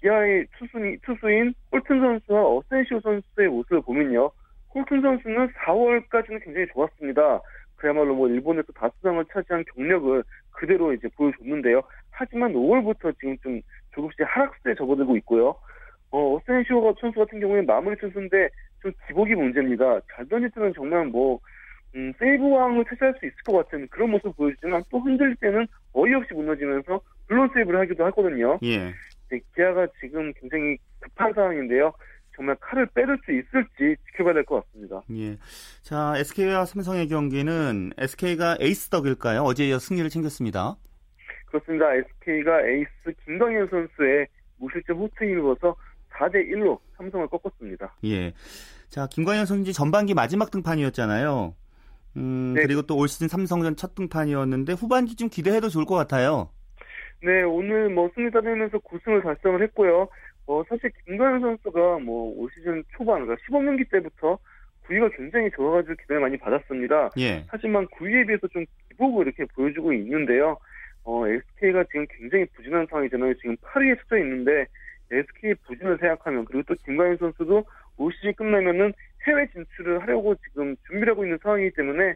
기아의 0.00 0.46
투수인, 0.58 0.98
투수인 1.02 1.54
홀튼 1.72 2.00
선수와 2.00 2.56
어센시오 2.56 3.00
선수의 3.00 3.48
모습을 3.48 3.82
보면요. 3.82 4.30
홀튼 4.72 5.02
선수는 5.02 5.48
4월까지는 5.48 6.44
굉장히 6.44 6.66
좋았습니다. 6.72 7.40
그야말로 7.76 8.14
뭐 8.14 8.28
일본에서 8.28 8.72
다수상을 8.72 9.24
차지한 9.32 9.64
경력을 9.74 10.22
그대로 10.52 10.92
이제 10.92 11.08
보여줬는데요. 11.16 11.82
하지만 12.10 12.52
5월부터 12.52 13.18
지금 13.18 13.36
좀 13.38 13.60
조금씩 13.94 14.20
하락세에 14.26 14.74
접어들고 14.74 15.16
있고요. 15.18 15.56
어, 16.10 16.36
어센시오 16.36 16.94
선수 17.00 17.18
같은 17.20 17.40
경우에 17.40 17.62
마무리 17.62 17.96
투수인데 17.96 18.48
좀 18.82 18.92
기복이 19.06 19.34
문제입니다. 19.34 20.00
잘 20.14 20.28
던질 20.28 20.50
때는 20.50 20.72
정말 20.74 21.06
뭐 21.06 21.38
음, 21.94 22.12
세이브왕을 22.18 22.84
차지할 22.88 23.14
수 23.18 23.26
있을 23.26 23.36
것 23.44 23.52
같은 23.52 23.88
그런 23.88 24.10
모습을 24.10 24.32
보여주지만 24.36 24.82
또 24.90 25.00
흔들릴 25.00 25.36
때는 25.36 25.66
어이없이 25.92 26.34
무너지면서 26.34 27.00
블론 27.26 27.50
세이브를 27.54 27.80
하기도 27.80 28.04
하거든요. 28.06 28.58
예. 28.62 28.92
네, 29.30 29.40
기아가 29.54 29.86
지금 30.00 30.32
굉장히 30.34 30.76
급한 31.00 31.32
상황인데요. 31.32 31.92
정말 32.40 32.56
칼을 32.60 32.86
빼들 32.86 33.18
수 33.24 33.32
있을지 33.32 33.96
지켜봐야 34.06 34.32
될 34.32 34.44
것 34.44 34.64
같습니다. 34.64 35.02
예. 35.12 35.36
자, 35.82 36.14
SK와 36.16 36.64
삼성의 36.64 37.08
경기는 37.08 37.92
SK가 37.98 38.56
에이스 38.60 38.88
덕일까요? 38.88 39.42
어제 39.42 39.68
이어 39.68 39.78
승리를 39.78 40.08
챙겼습니다. 40.08 40.76
그렇습니다. 41.46 41.92
SK가 41.94 42.62
에이스 42.66 43.12
김광현 43.26 43.68
선수의 43.68 44.26
무실점 44.56 44.96
호투에 44.98 45.32
힘입어서 45.32 45.76
4대 46.14 46.36
1로 46.50 46.78
삼성을 46.96 47.26
꺾었습니다. 47.28 47.94
예. 48.04 48.32
자, 48.88 49.06
김광현 49.10 49.44
선수 49.44 49.72
전반기 49.74 50.14
마지막 50.14 50.50
등판이었잖아요. 50.50 51.54
음, 52.16 52.54
네. 52.56 52.62
그리고 52.62 52.82
또 52.82 52.96
올 52.96 53.06
시즌 53.08 53.28
삼성전 53.28 53.76
첫 53.76 53.94
등판이었는데 53.94 54.72
후반기 54.72 55.14
좀 55.14 55.28
기대해도 55.28 55.68
좋을 55.68 55.84
것 55.84 55.94
같아요. 55.94 56.48
네, 57.22 57.42
오늘 57.42 57.90
뭐 57.90 58.10
승리 58.14 58.30
따내면서 58.30 58.78
9승을 58.78 59.22
달성을 59.22 59.62
했고요. 59.64 60.08
어, 60.50 60.64
사실 60.68 60.90
김광현 61.06 61.40
선수가 61.40 62.00
뭐 62.00 62.34
올 62.36 62.50
시즌 62.52 62.82
초반, 62.96 63.24
그러니까 63.24 63.40
15경기 63.46 63.88
때부터 63.88 64.36
구위가 64.86 65.08
굉장히 65.10 65.48
좋아가지고 65.52 65.94
기대를 65.94 66.20
많이 66.20 66.36
받았습니다. 66.36 67.10
예. 67.18 67.44
하지만 67.46 67.86
9위에 67.86 68.26
비해서 68.26 68.48
좀 68.48 68.64
기복을 68.88 69.26
이렇게 69.28 69.44
보여주고 69.54 69.92
있는데요. 69.92 70.58
어, 71.04 71.26
SK가 71.28 71.84
지금 71.84 72.04
굉장히 72.18 72.46
부진한 72.46 72.86
상황이잖아요. 72.90 73.34
지금 73.34 73.56
8위에 73.58 73.96
서져 74.02 74.18
있는데 74.18 74.66
SK 75.12 75.54
부진을 75.66 75.98
생각하면 75.98 76.44
그리고 76.44 76.64
또 76.66 76.74
김광현 76.84 77.16
선수도 77.18 77.64
올 77.96 78.12
시즌 78.14 78.32
끝나면은 78.34 78.92
해외 79.26 79.46
진출을 79.52 80.02
하려고 80.02 80.34
지금 80.36 80.74
준비를 80.88 81.12
하고 81.12 81.24
있는 81.24 81.38
상황이기 81.42 81.76
때문에 81.76 82.14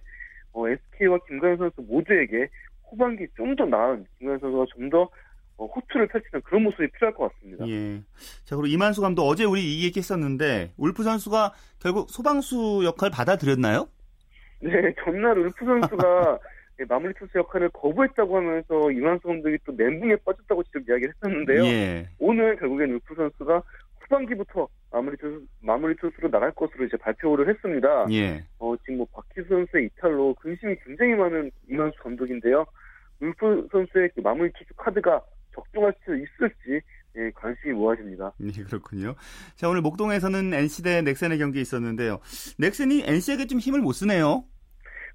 어, 0.55 0.69
SK와 0.69 1.19
김광현 1.29 1.59
선수 1.59 1.83
모두에게 1.83 2.49
후반기 2.89 3.29
좀 3.37 3.55
더 3.57 3.65
나은 3.65 4.07
김광현 4.19 4.41
선수가 4.41 4.65
좀더 4.75 5.03
어, 5.03 5.09
호투를 5.59 6.09
펼치는 6.09 6.43
그런 6.43 6.65
모습이 6.65 6.89
필요할 6.93 7.15
것 7.15 7.33
같습니다. 7.33 7.67
예. 7.69 8.01
자, 8.45 8.57
그리고 8.57 8.67
이만수 8.67 9.01
감독 9.01 9.23
어제 9.23 9.45
우리 9.45 9.63
이 9.63 9.85
얘기 9.85 10.01
했었는데 10.01 10.73
울프 10.77 11.03
선수가 11.03 11.53
결국 11.81 12.11
소방수 12.11 12.83
역할 12.85 13.11
받아들였나요? 13.11 13.89
네, 14.61 14.71
전날 15.05 15.39
울프 15.39 15.65
선수가 15.65 16.39
네, 16.79 16.85
마무리 16.89 17.15
투수 17.15 17.39
역할을 17.39 17.71
거부했다고 17.71 18.37
하면서 18.37 18.91
이만수 18.91 19.29
감독이 19.29 19.59
또 19.65 19.73
멘붕에 19.73 20.17
빠졌다고 20.25 20.63
지금 20.65 20.85
이야기를 20.89 21.15
했었는데요. 21.15 21.65
예. 21.65 22.09
오늘 22.19 22.57
결국엔 22.57 22.91
울프 22.93 23.15
선수가 23.15 23.63
후반기부터 24.01 24.69
마무리 24.91 25.17
투수, 25.17 25.47
마무리 25.61 25.97
투수로 25.97 26.31
나갈 26.31 26.51
것으로 26.53 26.85
이제 26.85 26.97
발표를 26.97 27.49
했습니다. 27.49 28.07
예. 28.11 28.45
어, 28.59 28.75
지금 28.79 28.99
뭐 28.99 29.07
박희수 29.13 29.49
선수의 29.49 29.87
이탈로 29.87 30.35
근심이 30.35 30.77
굉장히 30.85 31.15
많은 31.15 31.51
이만수 31.69 31.99
감독인데요. 32.03 32.67
울프 33.21 33.69
선수의 33.71 34.11
그 34.15 34.21
마무리 34.21 34.51
투수 34.53 34.75
카드가 34.77 35.23
적중할 35.55 35.95
수 36.05 36.15
있을지 36.17 36.85
예, 37.17 37.31
관심이 37.31 37.75
모아집니다. 37.75 38.33
네, 38.39 38.51
그렇군요. 38.65 39.15
자, 39.55 39.69
오늘 39.69 39.83
목동에서는 39.83 40.53
NC 40.53 40.83
대 40.83 41.03
넥센의 41.03 41.39
경기 41.39 41.61
있었는데요. 41.61 42.21
넥센이 42.59 43.05
NC에게 43.07 43.47
좀 43.47 43.61
힘을 43.61 43.81
못 43.81 43.93
쓰네요. 43.93 44.45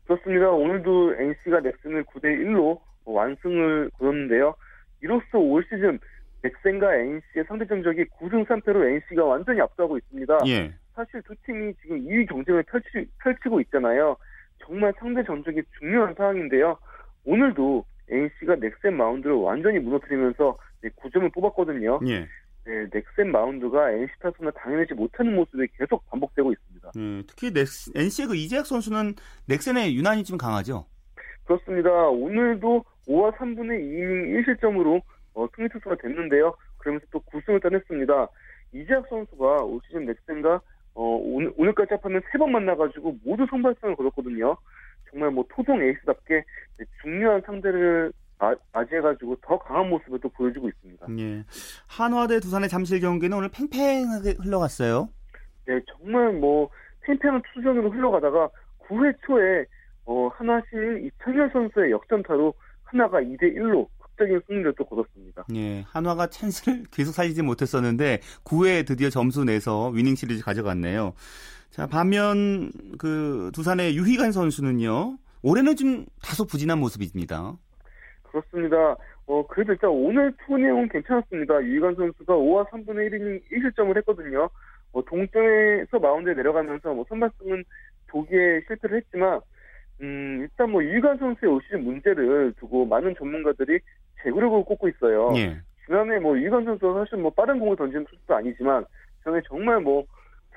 그렇습니다. 0.05 0.49
오늘도 0.49 1.15
NC가 1.15 1.59
넥슨을 1.59 2.05
9대 2.05 2.23
1로 2.23 2.79
완승을 3.05 3.91
거뒀는데요. 3.97 4.55
이로써 5.01 5.37
올 5.37 5.63
시즌 5.65 5.99
넥센과 6.41 6.95
NC의 6.95 7.45
상대 7.47 7.67
전적이 7.67 8.05
9승 8.05 8.45
3패로 8.47 8.89
NC가 8.89 9.25
완전히 9.25 9.59
앞서고 9.61 9.97
있습니다. 9.97 10.39
예. 10.47 10.73
사실 10.95 11.21
두 11.23 11.35
팀이 11.45 11.73
지금 11.81 11.99
2위 12.05 12.27
경쟁을 12.27 12.63
펼치, 12.63 13.09
펼치고 13.19 13.61
있잖아요. 13.61 14.15
정말 14.59 14.93
상대 14.97 15.23
전적이 15.23 15.61
중요한 15.79 16.13
상황인데요. 16.15 16.77
오늘도 17.25 17.85
NC가 18.09 18.55
넥센 18.55 18.95
마운드를 18.95 19.35
완전히 19.35 19.79
무너뜨리면서 19.79 20.57
9점을 20.83 21.33
뽑았거든요. 21.33 21.99
예. 22.07 22.27
네, 22.65 22.87
넥센 22.91 23.31
마운드가 23.31 23.91
NC 23.91 24.13
타선을 24.19 24.51
당해내지 24.53 24.93
못하는 24.93 25.35
모습이 25.35 25.67
계속 25.77 26.05
반복되고 26.09 26.51
있습니다. 26.51 26.91
예. 26.95 27.23
특히 27.27 27.51
넥, 27.53 27.65
NC의 27.95 28.27
그 28.27 28.35
이재학 28.35 28.65
선수는 28.65 29.15
넥센에 29.47 29.93
유난히 29.93 30.23
좀 30.23 30.37
강하죠. 30.37 30.85
그렇습니다. 31.45 31.89
오늘도 31.89 32.85
5와 33.07 33.35
3분의 33.37 33.81
2이닝 33.81 34.45
1실점으로 34.45 35.01
어, 35.33 35.47
승리 35.55 35.67
투수가 35.69 35.95
됐는데요. 35.95 36.55
그러면서 36.77 37.05
또 37.11 37.19
9승을 37.21 37.61
따냈습니다. 37.61 38.27
이재학 38.73 39.07
선수가 39.09 39.63
올 39.63 39.79
시즌 39.87 40.05
넥센과 40.05 40.61
어, 40.93 41.03
오늘, 41.03 41.53
오늘까지 41.57 41.93
합하면 41.95 42.21
세번 42.31 42.51
만나가지고 42.51 43.17
모두 43.23 43.45
선발승을 43.49 43.95
거뒀거든요. 43.95 44.57
정말 45.09 45.31
뭐 45.31 45.45
토종 45.49 45.81
에이스답게 45.81 46.43
네, 46.77 46.85
중요한 47.01 47.41
상대를 47.45 48.11
아, 48.39 48.55
맞이해가지고 48.71 49.35
더 49.41 49.59
강한 49.59 49.89
모습을 49.89 50.19
또 50.19 50.29
보여주고 50.29 50.69
있습니다. 50.69 51.07
예. 51.19 51.43
한화 51.87 52.27
대 52.27 52.39
두산의 52.39 52.69
잠실 52.69 53.01
경기는 53.01 53.37
오늘 53.37 53.49
팽팽하게 53.49 54.35
흘러갔어요. 54.39 55.09
네, 55.65 55.79
정말 55.91 56.31
뭐 56.33 56.69
팽팽한 57.01 57.41
투수전으로 57.53 57.91
흘러가다가 57.91 58.49
9회 58.87 59.15
초에 59.25 59.65
어, 60.05 60.29
하나실 60.29 61.05
이창현 61.05 61.49
선수의 61.51 61.91
역전타로 61.91 62.53
한화가 62.83 63.19
2대 63.19 63.55
1로 63.55 63.87
극적인 63.99 64.41
승리를 64.47 64.73
또 64.77 64.85
거뒀습니다. 64.85 65.45
예. 65.55 65.81
한화가 65.81 66.27
찬스를 66.27 66.85
계속 66.91 67.11
살리지 67.11 67.43
못했었는데 67.43 68.21
9회에 68.43 68.87
드디어 68.87 69.09
점수 69.09 69.43
내서 69.43 69.89
위닝 69.89 70.15
시리즈 70.15 70.43
가져갔네요. 70.43 71.13
자, 71.69 71.87
반면 71.87 72.71
그 72.97 73.51
두산의 73.53 73.95
유희관 73.95 74.31
선수는요. 74.31 75.17
올해는 75.43 75.75
좀 75.75 76.05
다소 76.21 76.45
부진한 76.45 76.79
모습입니다. 76.79 77.53
그렇습니다. 78.23 78.95
어, 79.27 79.45
그래도 79.47 79.73
일단 79.73 79.89
오늘 79.91 80.33
투구 80.45 80.57
내용은 80.57 80.89
괜찮았습니다. 80.89 81.61
유희관 81.63 81.95
선수가 81.95 82.33
5와 82.33 82.69
3분의 82.69 83.11
1이닝 83.11 83.41
1실점을 83.51 83.95
했거든요. 83.97 84.49
뭐 84.91 85.03
동점에서 85.03 85.99
마운드에 85.99 86.33
내려가면서 86.33 86.93
뭐 86.93 87.05
선발승은 87.07 87.63
따기에 88.07 88.61
실패를 88.67 88.97
했지만 88.97 89.39
음, 90.01 90.39
일단 90.41 90.71
뭐 90.71 90.83
유희관 90.83 91.17
선수의 91.17 91.51
올 91.51 91.61
시즌 91.63 91.83
문제를 91.83 92.53
두고 92.59 92.85
많은 92.85 93.13
전문가들이 93.17 93.79
제구력을 94.23 94.63
꼽고 94.63 94.89
있어요. 94.89 95.31
예. 95.35 95.57
지난해 95.85 96.19
뭐 96.19 96.37
유희관 96.37 96.65
선수가 96.65 96.99
사실 97.03 97.19
뭐 97.19 97.31
빠른 97.31 97.59
공을 97.59 97.75
던지는 97.75 98.05
투수도 98.05 98.35
아니지만 98.35 98.85
저는 99.23 99.41
정말 99.47 99.79
뭐 99.79 100.05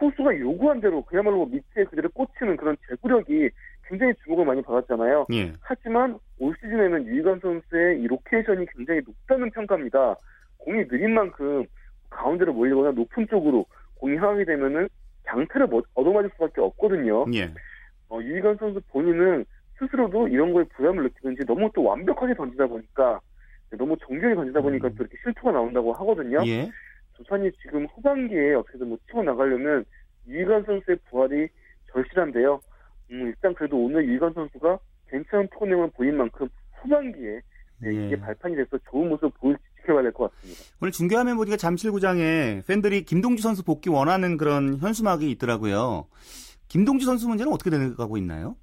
포수가 0.03 0.37
요구한 0.41 0.81
대로 0.81 1.03
그야말로 1.05 1.37
뭐 1.39 1.47
밑에 1.47 1.85
그대로 1.85 2.09
꽂히는 2.11 2.57
그런 2.57 2.77
제구력이 2.89 3.51
굉장히 3.87 4.13
주목을 4.25 4.45
많이 4.45 4.61
받았잖아요. 4.63 5.27
예. 5.33 5.53
하지만 5.61 6.19
올 6.41 6.55
시즌에는 6.61 7.07
유희관 7.07 7.39
선수의 7.41 8.01
이 8.01 8.07
로케이션이 8.09 8.67
굉장히 8.75 9.01
높다는 9.07 9.51
평가입니다. 9.53 10.17
공이 10.59 10.89
느린 10.89 11.15
만큼 11.15 11.65
가운데로 12.11 12.53
몰리거나 12.53 12.91
높은 12.93 13.27
쪽으로 13.29 13.65
공이 13.97 14.17
향하게 14.17 14.45
되면은 14.45 14.89
장타를 15.29 15.69
뭐- 15.69 15.83
얻어맞을 15.95 16.31
수밖에 16.31 16.61
없거든요. 16.61 17.25
예. 17.35 17.53
어, 18.09 18.19
유희관 18.21 18.57
선수 18.57 18.81
본인은 18.89 19.45
스스로도 19.79 20.27
이런 20.29 20.53
거에 20.53 20.65
부담을 20.75 21.05
느끼는지 21.05 21.45
너무 21.47 21.71
또 21.75 21.85
완벽하게 21.85 22.35
던지다 22.35 22.67
보니까 22.67 23.21
너무 23.79 23.97
정교하게 23.99 24.35
던지다 24.35 24.61
보니까 24.61 24.89
또 24.91 24.95
이렇게 25.01 25.17
실투가 25.23 25.53
나온다고 25.53 25.93
하거든요. 25.93 26.43
예. 26.47 26.69
두산이 27.23 27.51
지금 27.63 27.87
후반기에 27.87 28.55
어떻게든 28.55 28.89
뭐 28.89 28.99
치고 29.07 29.23
나가려면 29.23 29.85
유희관 30.27 30.65
선수의 30.65 30.99
부활이 31.11 31.49
절실한데요. 31.93 32.61
음, 33.11 33.27
일단 33.29 33.55
그래도 33.55 33.77
오늘 33.85 34.07
유희관 34.09 34.33
선수가 34.33 34.79
괜찮은 35.09 35.49
토내용을 35.59 35.91
보인 35.95 36.17
만큼 36.17 36.49
후반기에 36.81 37.41
네, 37.81 37.89
예. 37.95 38.07
이게 38.07 38.21
발판이 38.21 38.55
돼서 38.57 38.79
좋은 38.91 39.09
모습을 39.09 39.31
보일지 39.41 39.63
지켜봐야 39.81 40.03
될 40.03 40.13
것 40.13 40.31
같습니다. 40.33 40.61
오늘 40.81 40.93
중계화면 40.93 41.37
보니까 41.37 41.57
잠실구장에 41.57 42.63
팬들이 42.67 43.03
김동주 43.05 43.43
선수 43.43 43.65
복귀 43.65 43.91
원하는 43.91 44.37
그런 44.37 44.77
현수막이 44.79 45.29
있더라고요. 45.33 46.07
김동주 46.69 47.05
선수 47.05 47.29
문제는 47.29 47.53
어떻게 47.53 47.71
되가고 47.71 48.17
있나요? 48.17 48.57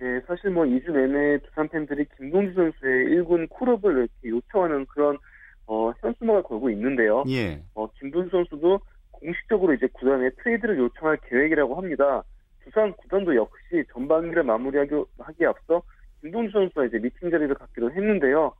네, 0.00 0.20
사실 0.26 0.50
뭐 0.50 0.64
2주 0.64 0.90
내내 0.90 1.38
두산 1.38 1.68
팬들이 1.68 2.04
김동주 2.16 2.54
선수의 2.54 3.06
1군 3.18 3.48
콜업을 3.50 3.92
이렇게 3.92 4.28
요청하는 4.28 4.86
그런 4.86 5.16
어, 5.66 5.92
현수막을 6.00 6.42
걸고 6.42 6.70
있는데요. 6.70 7.24
예. 7.28 7.62
어, 7.74 7.90
김동주 7.98 8.30
선수도 8.30 8.80
공식적으로 9.12 9.72
이제 9.74 9.86
구단에 9.92 10.30
트레이드를 10.30 10.78
요청할 10.78 11.18
계획이라고 11.28 11.74
합니다. 11.76 12.22
두산 12.62 12.92
구단도 12.94 13.34
역시 13.36 13.84
전반기를 13.92 14.42
마무리하기 14.42 14.94
하기에 15.18 15.46
앞서 15.46 15.82
김동주 16.20 16.52
선수와 16.52 16.86
이제 16.86 16.98
미팅 16.98 17.30
자리를 17.30 17.54
갖기로 17.54 17.92
했는데요. 17.92 18.52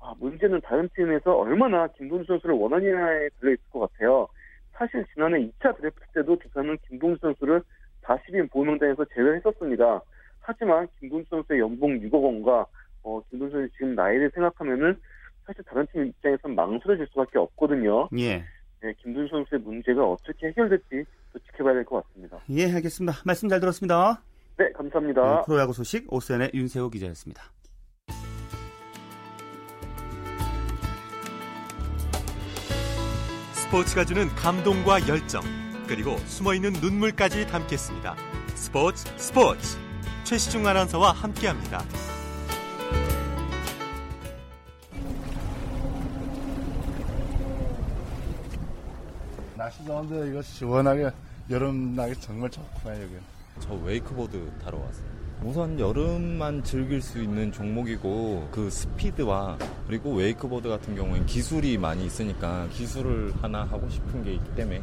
아, 0.00 0.14
문제는 0.18 0.60
다른 0.60 0.88
팀에서 0.94 1.36
얼마나 1.36 1.86
김동주 1.88 2.24
선수를 2.26 2.54
원하느냐에 2.54 3.28
달려 3.40 3.52
있을 3.52 3.70
것 3.70 3.80
같아요. 3.80 4.28
사실 4.72 5.04
지난해 5.12 5.38
2차 5.40 5.76
드래프트 5.76 6.06
때도 6.14 6.38
두산은 6.38 6.78
김동주 6.88 7.18
선수를 7.20 7.62
40인 8.02 8.50
보명단에서 8.50 9.04
제외했었습니다. 9.14 10.00
하지만 10.40 10.86
김동주 11.00 11.26
선수의 11.28 11.60
연봉 11.60 11.98
6억 11.98 12.22
원과 12.22 12.66
어, 13.02 13.20
김동주 13.28 13.56
선수 13.56 13.72
지금 13.74 13.94
나이를 13.94 14.30
생각하면은 14.34 14.96
사실 15.48 15.64
다른 15.64 15.86
팀 15.90 16.04
입장에선 16.06 16.54
망설여질 16.54 17.06
수밖에 17.08 17.38
없거든요. 17.38 18.06
예. 18.18 18.44
네, 18.82 18.92
김준수 19.02 19.30
선수의 19.30 19.62
문제가 19.62 20.04
어떻게 20.04 20.48
해결될지 20.48 21.04
또 21.32 21.38
지켜봐야 21.38 21.72
될 21.74 21.84
것 21.86 22.06
같습니다. 22.06 22.38
예, 22.50 22.70
알겠습니다. 22.70 23.22
말씀 23.24 23.48
잘 23.48 23.58
들었습니다. 23.58 24.22
네, 24.58 24.70
감사합니다. 24.72 25.22
네, 25.22 25.42
프로야구 25.46 25.72
소식 25.72 26.12
오센의 26.12 26.50
윤세호 26.52 26.90
기자였습니다. 26.90 27.42
스포츠가 33.52 34.04
주는 34.04 34.26
감동과 34.28 35.08
열정, 35.08 35.42
그리고 35.86 36.16
숨어있는 36.18 36.72
눈물까지 36.80 37.46
담겠습니다. 37.46 38.16
스포츠 38.54 39.04
스포츠 39.16 39.78
최시중 40.24 40.66
아나운서와 40.66 41.12
함께합니다. 41.12 41.80
날씨 49.68 49.84
좋은데 49.84 50.30
이거 50.30 50.40
시원하게 50.40 51.10
여름 51.50 51.94
나기 51.94 52.18
정말 52.20 52.48
좋구나 52.50 52.94
여기. 53.02 53.14
저 53.60 53.74
웨이크보드 53.74 54.50
타러 54.64 54.78
왔어요. 54.78 55.04
우선 55.44 55.78
여름만 55.78 56.64
즐길 56.64 57.02
수 57.02 57.22
있는 57.22 57.52
종목이고 57.52 58.48
그 58.50 58.70
스피드와 58.70 59.58
그리고 59.86 60.14
웨이크보드 60.14 60.68
같은 60.68 60.96
경우엔 60.96 61.26
기술이 61.26 61.76
많이 61.78 62.06
있으니까 62.06 62.66
기술을 62.72 63.34
하나 63.42 63.64
하고 63.64 63.88
싶은 63.90 64.24
게 64.24 64.34
있기 64.34 64.54
때문에 64.54 64.82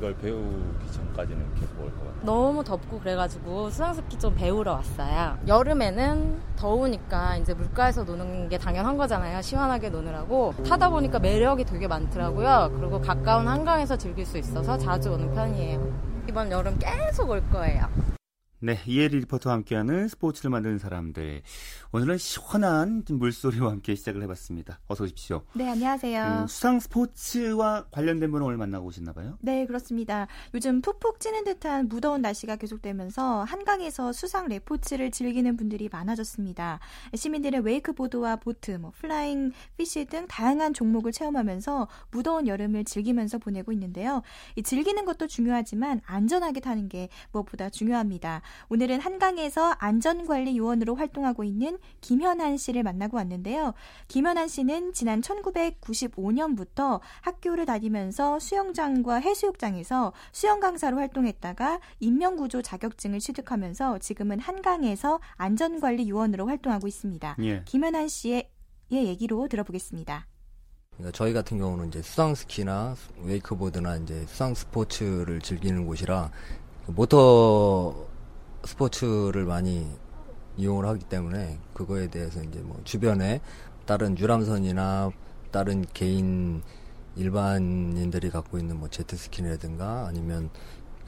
그걸 0.00 0.16
배우기 0.16 0.92
전까지는 0.92 1.54
계속 1.56 1.78
올것 1.78 1.98
같아요. 1.98 2.24
너무 2.24 2.64
덥고 2.64 3.00
그래가지고 3.00 3.68
수상스키 3.68 4.18
좀 4.18 4.34
배우러 4.34 4.72
왔어요. 4.72 5.38
여름에는 5.46 6.40
더우니까 6.56 7.36
이제 7.36 7.52
물가에서 7.52 8.04
노는 8.04 8.48
게 8.48 8.56
당연한 8.56 8.96
거잖아요. 8.96 9.42
시원하게 9.42 9.90
노느라고. 9.90 10.54
타다 10.66 10.88
보니까 10.88 11.18
매력이 11.18 11.64
되게 11.66 11.86
많더라고요. 11.86 12.72
그리고 12.80 12.98
가까운 13.02 13.46
한강에서 13.46 13.98
즐길 13.98 14.24
수 14.24 14.38
있어서 14.38 14.78
자주 14.78 15.12
오는 15.12 15.30
편이에요. 15.34 16.24
이번 16.30 16.50
여름 16.50 16.78
계속 16.78 17.28
올 17.28 17.46
거예요. 17.50 17.86
네, 18.62 18.78
이혜리 18.86 19.20
리포터와 19.20 19.56
함께하는 19.56 20.08
스포츠를 20.08 20.50
만드는 20.50 20.78
사람들. 20.78 21.42
오늘은 21.92 22.18
시원한 22.18 23.02
물소리와 23.08 23.72
함께 23.72 23.96
시작을 23.96 24.22
해봤습니다. 24.22 24.78
어서 24.86 25.02
오십시오. 25.02 25.42
네, 25.54 25.68
안녕하세요. 25.68 26.42
그 26.42 26.46
수상 26.46 26.78
스포츠와 26.78 27.86
관련된 27.90 28.30
분을 28.30 28.46
오늘 28.46 28.58
만나고 28.58 28.86
오셨나 28.86 29.12
봐요? 29.12 29.36
네, 29.40 29.66
그렇습니다. 29.66 30.28
요즘 30.54 30.82
푹푹 30.82 31.18
찌는 31.18 31.42
듯한 31.42 31.88
무더운 31.88 32.22
날씨가 32.22 32.54
계속되면서 32.56 33.42
한강에서 33.42 34.12
수상 34.12 34.46
레포츠를 34.46 35.10
즐기는 35.10 35.56
분들이 35.56 35.88
많아졌습니다. 35.90 36.78
시민들은 37.12 37.64
웨이크보드와 37.64 38.36
보트, 38.36 38.70
뭐 38.76 38.92
flying 38.94 39.50
fish 39.76 40.04
등 40.04 40.28
다양한 40.28 40.74
종목을 40.74 41.10
체험하면서 41.10 41.88
무더운 42.12 42.46
여름을 42.46 42.84
즐기면서 42.84 43.38
보내고 43.38 43.72
있는데요. 43.72 44.22
이 44.54 44.62
즐기는 44.62 45.04
것도 45.04 45.26
중요하지만 45.26 46.02
안전하게 46.06 46.60
타는 46.60 46.88
게 46.88 47.08
무엇보다 47.32 47.68
중요합니다. 47.68 48.42
오늘은 48.68 49.00
한강에서 49.00 49.74
안전관리 49.80 50.56
요원으로 50.56 50.94
활동하고 50.94 51.42
있는 51.42 51.79
김현한 52.00 52.56
씨를 52.56 52.82
만나고 52.82 53.16
왔는데요. 53.16 53.74
김현한 54.08 54.48
씨는 54.48 54.92
지난 54.92 55.20
1995년부터 55.20 57.00
학교를 57.20 57.66
다니면서 57.66 58.38
수영장과 58.38 59.16
해수욕장에서 59.16 60.12
수영 60.32 60.60
강사로 60.60 60.98
활동했다가 60.98 61.80
인명구조 62.00 62.62
자격증을 62.62 63.20
취득하면서 63.20 63.98
지금은 63.98 64.40
한강에서 64.40 65.20
안전관리 65.36 66.08
요원으로 66.08 66.46
활동하고 66.46 66.88
있습니다. 66.88 67.36
예. 67.40 67.62
김현한 67.64 68.08
씨의 68.08 68.48
얘기로 68.90 69.48
들어보겠습니다. 69.48 70.26
그러니까 71.00 71.16
저희 71.16 71.32
같은 71.32 71.58
경우는 71.58 71.88
이제 71.88 72.02
수상 72.02 72.34
스키나 72.34 72.94
웨이크보드나 73.22 73.96
이제 73.96 74.26
수상 74.26 74.54
스포츠를 74.54 75.40
즐기는 75.40 75.86
곳이라 75.86 76.30
모터 76.88 78.06
스포츠를 78.64 79.46
많이 79.46 79.86
이용을 80.60 80.86
하기 80.86 81.04
때문에 81.06 81.58
그거에 81.72 82.08
대해서 82.08 82.42
이제 82.42 82.60
뭐 82.60 82.80
주변에 82.84 83.40
다른 83.86 84.16
유람선이나 84.18 85.10
다른 85.50 85.84
개인 85.92 86.62
일반인들이 87.16 88.30
갖고 88.30 88.58
있는 88.58 88.78
뭐 88.78 88.88
제트스키라든가 88.88 90.06
아니면 90.06 90.50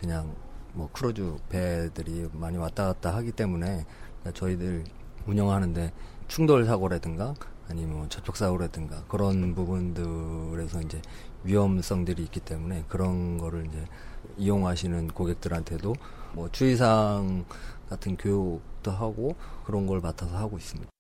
그냥 0.01 0.35
뭐 0.73 0.89
크루즈 0.93 1.37
배들이 1.49 2.29
많이 2.33 2.57
왔다 2.57 2.87
갔다 2.87 3.15
하기 3.17 3.33
때문에 3.33 3.85
저희들 4.35 4.85
운영하는데 5.27 5.93
충돌 6.29 6.65
사고라든가 6.65 7.35
아니면 7.73 7.97
뭐 7.97 8.09
접촉 8.09 8.37
사고라든가 8.37 9.03
그런 9.09 9.55
부분들에서 9.55 10.83
이제 10.83 11.01
위험성들이 11.45 12.23
있기 12.25 12.41
때문에 12.41 12.85
그런 12.87 13.39
거를 13.39 13.67
이제 13.67 13.87
이용하시는 14.37 15.09
고객들한테도 15.09 15.95
뭐 16.35 16.51
주의사항 16.51 17.47
같은 17.89 18.17
교육도 18.19 18.91
하고 18.91 19.37
그런 19.65 19.87
걸 19.87 20.01
맡아서 20.01 20.37
하고 20.37 20.59
있습니다. 20.59 20.91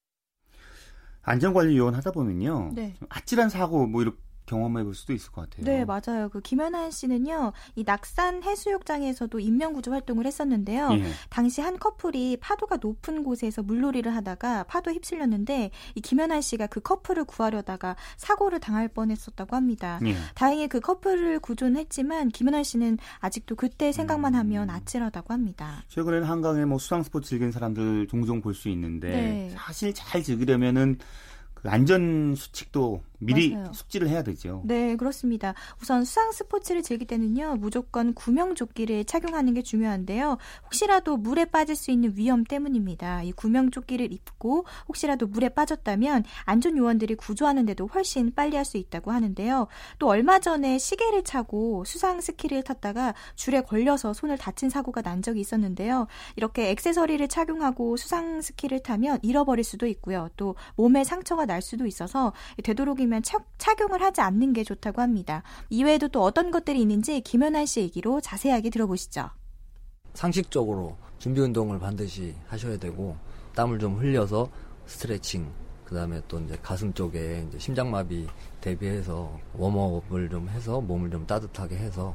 안전관리 1.21 1.77
요원 1.77 1.95
하다 1.95 2.13
보면요. 2.13 2.73
네. 2.75 2.97
아찔한 3.11 3.51
사고 3.51 3.87
뭐 3.87 4.01
이렇게 4.01 4.19
경험해 4.53 4.85
볼 4.85 4.95
수도 4.95 5.15
있을 5.15 5.33
것 5.33 5.49
같아요. 5.49 5.65
네, 5.65 5.85
맞아요. 5.87 6.29
그 6.29 6.41
김연한 6.43 6.91
씨는요, 6.91 7.53
이 7.75 7.85
낙산 7.85 8.43
해수욕장에서도 8.43 9.41
인명구조 9.41 9.91
활동을 9.93 10.27
했었는데요. 10.27 10.91
예. 10.93 11.05
당시 11.31 11.63
한 11.63 11.79
커플이 11.79 12.37
파도가 12.39 12.77
높은 12.77 13.25
곳에서 13.25 13.63
물놀이를 13.63 14.15
하다가 14.15 14.65
파도에 14.65 14.95
휩쓸렸는데 14.95 15.71
이 15.95 16.01
김연한 16.01 16.43
씨가 16.43 16.67
그 16.67 16.81
커플을 16.81 17.25
구하려다가 17.25 17.97
사고를 18.19 18.61
당할 18.61 18.89
뻔했었다고 18.89 19.57
합니다. 19.57 19.99
예. 20.05 20.15
다행히 20.35 20.69
그 20.69 20.81
커플을 20.81 21.41
구조는 21.41 21.79
했지만 21.79 22.29
김연한 22.29 22.63
씨는 22.63 22.99
아직도 23.21 23.57
그때 23.57 23.91
생각만 23.93 24.35
하면 24.35 24.69
음. 24.69 24.75
아찔하다고 24.75 25.33
합니다. 25.33 25.83
최근에는 25.89 26.27
한강에 26.29 26.65
뭐 26.67 26.79
수상 26.79 27.03
스포츠 27.03 27.31
즐기는 27.31 27.53
사람들 27.53 28.07
종종 28.09 28.41
볼 28.41 28.53
수 28.53 28.69
있는데 28.69 29.09
네. 29.09 29.51
사실 29.57 29.95
잘 29.95 30.23
즐기려면은 30.23 30.99
그 31.55 31.71
안전 31.71 32.35
수칙도 32.35 33.03
미리 33.25 33.55
맞아요. 33.55 33.73
숙지를 33.73 34.09
해야 34.09 34.23
되죠. 34.23 34.63
네, 34.65 34.97
그렇습니다. 34.97 35.55
우선 35.81 36.05
수상 36.05 36.33
스포츠를 36.33 36.83
즐길 36.83 37.07
때는요, 37.07 37.57
무조건 37.61 38.15
구명조끼를 38.15 39.05
착용하는 39.05 39.55
게 39.55 39.63
중요한데요. 39.63 40.39
혹시라도 40.65 41.17
물에 41.17 41.45
빠질 41.45 41.77
수 41.77 41.91
있는 41.91 42.13
위험 42.17 42.43
때문입니다. 42.45 43.23
이 43.23 43.33
구명조끼를 43.33 44.13
입고 44.13 44.67
혹시라도 44.89 45.27
물에 45.27 45.51
빠졌다면 45.51 46.25
안전 46.45 46.77
요원들이 46.77 47.15
구조하는데도 47.15 47.87
훨씬 47.87 48.33
빨리 48.35 48.57
할 48.57 48.63
수 48.65 48.77
있다고 48.77 49.11
하는데요. 49.11 49.67
또 49.99 50.07
얼마 50.09 50.39
전에 50.39 50.79
시계를 50.79 51.25
차고 51.25 51.85
수상 51.85 52.21
스키를 52.21 52.63
탔다가 52.63 53.13
줄에 53.35 53.61
걸려서 53.61 54.13
손을 54.15 54.39
다친 54.39 54.71
사고가 54.71 55.03
난 55.03 55.21
적이 55.21 55.41
있었는데요. 55.41 56.07
이렇게 56.37 56.71
액세서리를 56.71 57.27
착용하고 57.29 57.97
수상 57.97 58.41
스키를 58.41 58.81
타면 58.81 59.19
잃어버릴 59.23 59.65
수도 59.65 59.87
있고요. 59.89 60.29
또 60.37 60.55
몸에 60.77 61.03
상처가 61.05 61.45
날 61.45 61.61
수도 61.61 61.87
있어서 61.87 62.33
되도록이면 62.63 63.12
착- 63.21 63.47
착용을 63.59 64.01
하지 64.01 64.21
않는 64.23 64.53
게 64.55 64.65
좋다고 64.65 65.03
합니다. 65.03 65.43
이외에도 65.69 66.09
또 66.09 66.23
어떤 66.23 66.51
것들이 66.51 66.81
있는지 66.81 67.21
김연아 67.21 67.67
씨 67.67 67.81
얘기로 67.81 68.21
자세하게 68.23 68.71
들어보시죠. 68.71 69.29
상식적으로 70.15 70.97
준비 71.19 71.41
운동을 71.41 71.79
반드시 71.79 72.35
하셔야 72.49 72.77
되고 72.79 73.17
땀을 73.55 73.79
좀 73.79 73.97
흘려서 73.99 74.49
스트레칭 74.87 75.51
그다음에 75.85 76.21
또 76.29 76.39
이제 76.41 76.57
가슴 76.63 76.93
쪽에 76.95 77.45
이제 77.49 77.59
심장마비 77.59 78.27
대비해서 78.61 79.39
웜업을 79.55 80.31
좀 80.31 80.49
해서 80.49 80.81
몸을 80.81 81.11
좀 81.11 81.27
따뜻하게 81.27 81.77
해서 81.77 82.15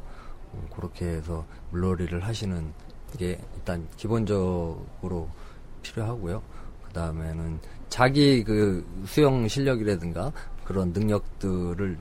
음, 0.53 0.67
그렇게 0.75 1.05
해서 1.05 1.45
물놀이를 1.71 2.23
하시는 2.23 2.73
게 3.17 3.39
일단 3.55 3.87
기본적으로 3.97 5.29
필요하고요. 5.81 6.41
그다음에는 6.87 7.59
자기 7.89 8.43
그 8.43 8.85
수영 9.05 9.47
실력이라든가 9.47 10.31
그런 10.67 10.91
능력들을 10.91 11.97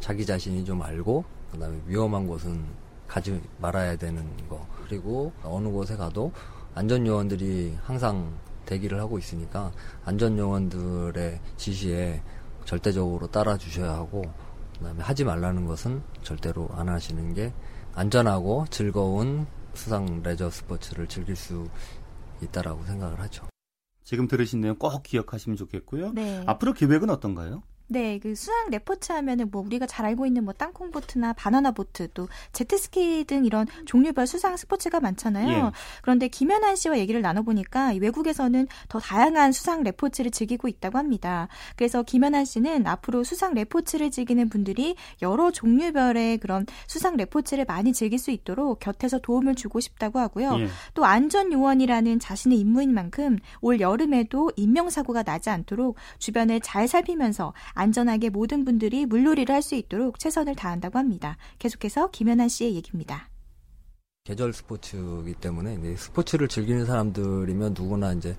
자기 0.00 0.24
자신이 0.24 0.64
좀 0.64 0.80
알고 0.80 1.26
그다음에 1.52 1.78
위험한 1.86 2.26
곳은 2.26 2.64
가지 3.06 3.38
말아야 3.58 3.96
되는 3.96 4.24
거 4.48 4.66
그리고 4.86 5.30
어느 5.42 5.68
곳에 5.68 5.94
가도 5.94 6.32
안전 6.74 7.06
요원들이 7.06 7.76
항상 7.82 8.38
대기를 8.64 8.98
하고 8.98 9.18
있으니까 9.18 9.72
안전 10.06 10.38
요원들의 10.38 11.38
지시에 11.58 12.22
절대적으로 12.64 13.26
따라 13.26 13.58
주셔야 13.58 13.92
하고 13.92 14.22
그다음에 14.78 15.02
하지 15.02 15.24
말라는 15.24 15.66
것은 15.66 16.02
절대로 16.22 16.66
안 16.72 16.88
하시는 16.88 17.34
게 17.34 17.52
안전하고 17.94 18.64
즐거운 18.70 19.46
수상 19.74 20.22
레저 20.22 20.48
스포츠를 20.48 21.08
즐길 21.08 21.36
수 21.36 21.68
있다라고 22.40 22.84
생각을 22.84 23.20
하죠. 23.20 23.46
지금 24.02 24.26
들으신 24.28 24.62
내용 24.62 24.76
꼭 24.76 25.02
기억하시면 25.02 25.56
좋겠고요. 25.58 26.12
네. 26.12 26.42
앞으로 26.46 26.72
계획은 26.72 27.10
어떤가요? 27.10 27.62
네, 27.90 28.18
그 28.18 28.34
수상 28.34 28.68
레포츠 28.70 29.12
하면은 29.12 29.50
뭐 29.50 29.62
우리가 29.62 29.86
잘 29.86 30.04
알고 30.04 30.26
있는 30.26 30.44
뭐 30.44 30.52
땅콩 30.52 30.90
보트나 30.90 31.32
바나나 31.32 31.70
보트 31.70 32.08
또 32.12 32.28
제트스키 32.52 33.24
등 33.24 33.44
이런 33.44 33.66
종류별 33.86 34.26
수상 34.26 34.56
스포츠가 34.56 35.00
많잖아요. 35.00 35.48
예. 35.48 35.70
그런데 36.02 36.28
김연한 36.28 36.76
씨와 36.76 36.98
얘기를 36.98 37.22
나눠보니까 37.22 37.92
이 37.92 37.98
외국에서는 37.98 38.66
더 38.88 38.98
다양한 38.98 39.52
수상 39.52 39.84
레포츠를 39.84 40.30
즐기고 40.30 40.68
있다고 40.68 40.98
합니다. 40.98 41.48
그래서 41.76 42.02
김연한 42.02 42.44
씨는 42.44 42.86
앞으로 42.86 43.24
수상 43.24 43.54
레포츠를 43.54 44.10
즐기는 44.10 44.48
분들이 44.48 44.96
여러 45.22 45.50
종류별의 45.50 46.38
그런 46.38 46.66
수상 46.86 47.16
레포츠를 47.16 47.64
많이 47.66 47.92
즐길 47.92 48.18
수 48.18 48.30
있도록 48.30 48.80
곁에서 48.80 49.18
도움을 49.18 49.54
주고 49.54 49.80
싶다고 49.80 50.18
하고요. 50.18 50.58
예. 50.58 50.68
또 50.94 51.04
안전 51.04 51.52
요원이라는 51.52 52.18
자신의 52.18 52.58
임무인 52.58 52.92
만큼 52.92 53.38
올 53.60 53.80
여름에도 53.80 54.50
인명사고가 54.56 55.22
나지 55.22 55.50
않도록 55.50 55.96
주변을 56.18 56.60
잘 56.60 56.88
살피면서 56.88 57.54
안전하게 57.78 58.30
모든 58.30 58.64
분들이 58.64 59.06
물놀이를 59.06 59.54
할 59.54 59.62
수 59.62 59.74
있도록 59.74 60.18
최선을 60.18 60.54
다한다고 60.54 60.98
합니다. 60.98 61.36
계속해서 61.58 62.10
김연아 62.10 62.48
씨의 62.48 62.74
얘기입니다. 62.74 63.28
계절 64.24 64.52
스포츠이기 64.52 65.34
때문에 65.40 65.96
스포츠를 65.96 66.48
즐기는 66.48 66.84
사람들이면 66.86 67.74
누구나 67.76 68.12
이제 68.12 68.36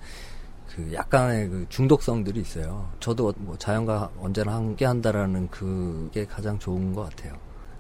그 0.67 0.93
약간의 0.93 1.49
그 1.49 1.65
중독성들이 1.69 2.39
있어요. 2.41 2.91
저도 2.99 3.33
뭐 3.37 3.57
자연과 3.57 4.11
언제나 4.19 4.55
함께 4.55 4.85
한다라는 4.85 5.49
그게 5.49 6.25
가장 6.25 6.59
좋은 6.59 6.93
것 6.93 7.09
같아요. 7.09 7.33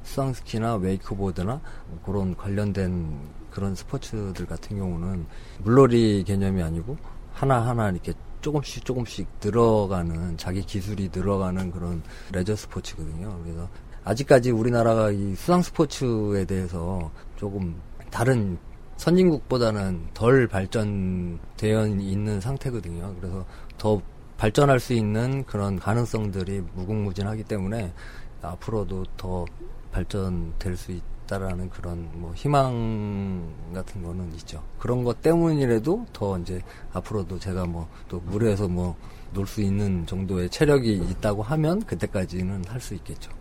수상스키나 0.03 0.75
웨이크보드나 0.75 1.61
뭐 1.87 1.99
그런 2.03 2.35
관련된 2.35 3.19
그런 3.51 3.75
스포츠들 3.75 4.45
같은 4.47 4.77
경우는 4.77 5.27
물놀이 5.63 6.23
개념이 6.25 6.63
아니고 6.63 6.97
하나하나 7.33 7.89
이렇게 7.89 8.13
조금씩 8.41 8.85
조금씩 8.85 9.27
늘어가는 9.43 10.37
자기 10.37 10.61
기술이 10.61 11.09
늘어가는 11.13 11.71
그런 11.71 12.01
레저 12.31 12.55
스포츠거든요. 12.55 13.39
그래서 13.43 13.67
아직까지 14.03 14.51
우리나라가 14.51 15.11
이 15.11 15.35
수상 15.35 15.61
스포츠에 15.61 16.45
대해서 16.45 17.11
조금 17.35 17.79
다른 18.09 18.57
선진국보다는 18.97 20.09
덜 20.13 20.47
발전되어 20.47 21.87
있는 21.87 22.41
상태거든요. 22.41 23.15
그래서 23.19 23.45
더 23.77 24.01
발전할 24.37 24.79
수 24.79 24.93
있는 24.93 25.43
그런 25.45 25.77
가능성들이 25.77 26.61
무궁무진하기 26.73 27.43
때문에 27.43 27.93
앞으로도 28.41 29.05
더 29.17 29.45
발전될 29.91 30.77
수 30.77 30.91
있 30.91 31.01
다라는 31.29 31.69
그런 31.69 32.09
뭐 32.19 32.33
희망 32.33 33.53
같은 33.73 34.01
거는 34.03 34.33
있죠. 34.33 34.63
그런 34.79 35.03
것 35.03 35.21
때문이라도 35.21 36.07
더 36.11 36.37
이제 36.39 36.61
앞으로도 36.93 37.39
제가 37.39 37.65
뭐또 37.65 38.19
물에서 38.25 38.67
뭐 38.67 38.95
놀 39.33 39.45
수 39.45 39.61
있는 39.61 40.05
정도의 40.07 40.49
체력이 40.49 40.91
있다고 40.95 41.43
하면 41.43 41.85
그때까지는 41.85 42.65
할 42.67 42.81
수 42.81 42.95
있겠죠. 42.95 43.31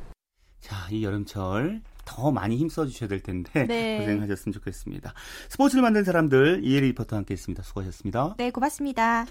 자, 0.61 0.77
이 0.91 1.03
여름철 1.05 1.81
더 2.05 2.31
많이 2.31 2.57
힘써 2.57 2.85
주셔야 2.87 3.09
될 3.09 3.21
텐데 3.21 3.67
네. 3.67 3.99
고생하셨으면 4.01 4.53
좋겠습니다. 4.53 5.15
스포츠를 5.49 5.83
만든 5.83 6.05
사람들 6.05 6.61
이혜리 6.65 6.89
리포터와 6.89 7.19
함께했습니다. 7.21 7.63
수고하셨습니다. 7.63 8.35
네, 8.37 8.51
고맙습니다. 8.51 9.25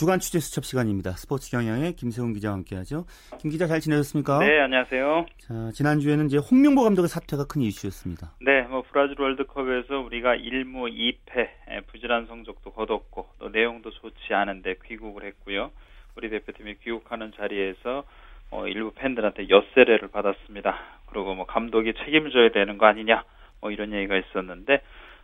주간 0.00 0.18
취재 0.18 0.38
수첩 0.38 0.64
시간입니다. 0.64 1.10
스포츠 1.10 1.50
경향의 1.50 1.92
김세훈 1.92 2.32
기자와 2.32 2.54
함께하죠. 2.54 3.04
김 3.38 3.50
기자 3.50 3.66
잘 3.66 3.80
지내셨습니까? 3.80 4.38
네, 4.38 4.58
안녕하세요. 4.58 5.26
자, 5.40 5.70
지난주에는 5.74 6.24
이제 6.24 6.38
홍명보 6.38 6.84
감독의 6.84 7.06
사퇴가 7.06 7.44
큰 7.44 7.60
이슈였습니다. 7.60 8.32
네, 8.40 8.62
뭐 8.62 8.82
브라질 8.90 9.20
월드컵에서 9.20 9.98
우리가 9.98 10.36
1무 10.36 10.90
2패 10.90 11.86
부진한 11.88 12.24
성적도 12.24 12.72
거뒀고 12.72 13.28
또 13.40 13.50
내용도 13.50 13.90
좋지 13.90 14.32
않은데 14.32 14.76
귀국을 14.86 15.24
했고요. 15.24 15.70
우리 16.16 16.30
대표팀이 16.30 16.76
귀국하는 16.82 17.32
자리에서 17.36 18.04
어, 18.52 18.66
일부 18.68 18.92
팬들한테 18.92 19.50
엿세례를 19.50 20.08
받았습니다. 20.08 20.78
그리고 21.10 21.34
뭐 21.34 21.44
감독이 21.44 21.92
책임져야 21.92 22.52
되는 22.52 22.78
거 22.78 22.86
아니냐 22.86 23.22
뭐 23.60 23.70
이런 23.70 23.92
얘기가 23.92 24.16
있었는데 24.16 24.80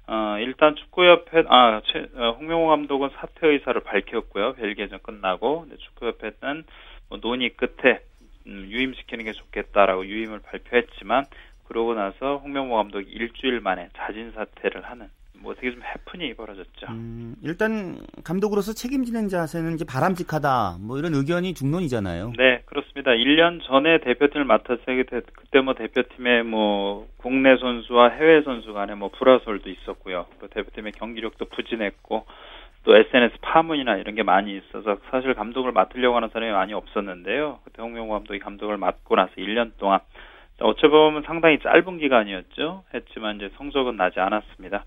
어, 0.08 0.38
일단 0.38 0.76
축구협회 0.76 1.44
아 1.48 1.80
최, 1.86 2.06
어, 2.14 2.32
홍명호 2.38 2.68
감독은 2.68 3.10
사퇴 3.16 3.48
의사를 3.48 3.80
밝혔고요. 3.80 4.54
벨기에전 4.54 5.00
끝나고 5.02 5.62
근데 5.62 5.76
축구협회는 5.76 6.64
뭐 7.08 7.18
논의 7.20 7.50
끝에 7.50 8.00
음, 8.46 8.66
유임시키는 8.70 9.24
게 9.24 9.32
좋겠다라고 9.32 10.06
유임을 10.06 10.40
발표했지만 10.40 11.24
그러고 11.64 11.94
나서 11.94 12.36
홍명보 12.36 12.76
감독이 12.76 13.10
일주일 13.10 13.60
만에 13.60 13.88
자진 13.96 14.30
사퇴를 14.32 14.84
하는 14.84 15.08
뭐 15.40 15.52
어떻게 15.52 15.70
좀 15.72 15.82
해프닝이 15.82 16.34
벌어졌죠. 16.34 16.86
음, 16.88 17.34
일단 17.42 17.98
감독으로서 18.24 18.72
책임지는 18.72 19.28
자세는 19.28 19.74
이제 19.74 19.84
바람직하다. 19.84 20.78
뭐 20.80 20.98
이런 20.98 21.14
의견이 21.14 21.54
중론이잖아요. 21.54 22.32
네, 22.38 22.55
그렇습니다. 23.06 23.12
1년 23.12 23.62
전에 23.62 23.98
대표팀을 23.98 24.44
맡았을 24.44 25.04
때 25.04 25.20
그때 25.32 25.60
뭐 25.60 25.74
대표팀의 25.74 26.42
뭐 26.42 27.06
국내 27.18 27.56
선수와 27.56 28.08
해외 28.08 28.42
선수 28.42 28.72
간에 28.72 28.94
뭐 28.96 29.10
불화설도 29.10 29.70
있었고요. 29.70 30.26
또 30.40 30.48
대표팀의 30.48 30.92
경기력도 30.92 31.44
부진했고 31.44 32.26
또 32.82 32.96
SNS 32.96 33.36
파문이나 33.40 33.96
이런 33.96 34.16
게 34.16 34.24
많이 34.24 34.56
있어서 34.56 34.98
사실 35.10 35.34
감독을 35.34 35.70
맡으려고 35.72 36.16
하는 36.16 36.28
사람이 36.30 36.52
많이 36.52 36.74
없었는데요. 36.74 37.60
그때 37.64 37.80
홍명호 37.80 38.12
감독이 38.12 38.40
감독을 38.40 38.76
맡고 38.76 39.14
나서 39.14 39.32
1년 39.38 39.72
동안 39.78 40.00
어찌 40.60 40.88
보면 40.88 41.22
상당히 41.22 41.58
짧은 41.60 41.98
기간이었죠. 41.98 42.84
했지만 42.92 43.36
이제 43.36 43.50
성적은 43.56 43.96
나지 43.96 44.18
않았습니다. 44.18 44.84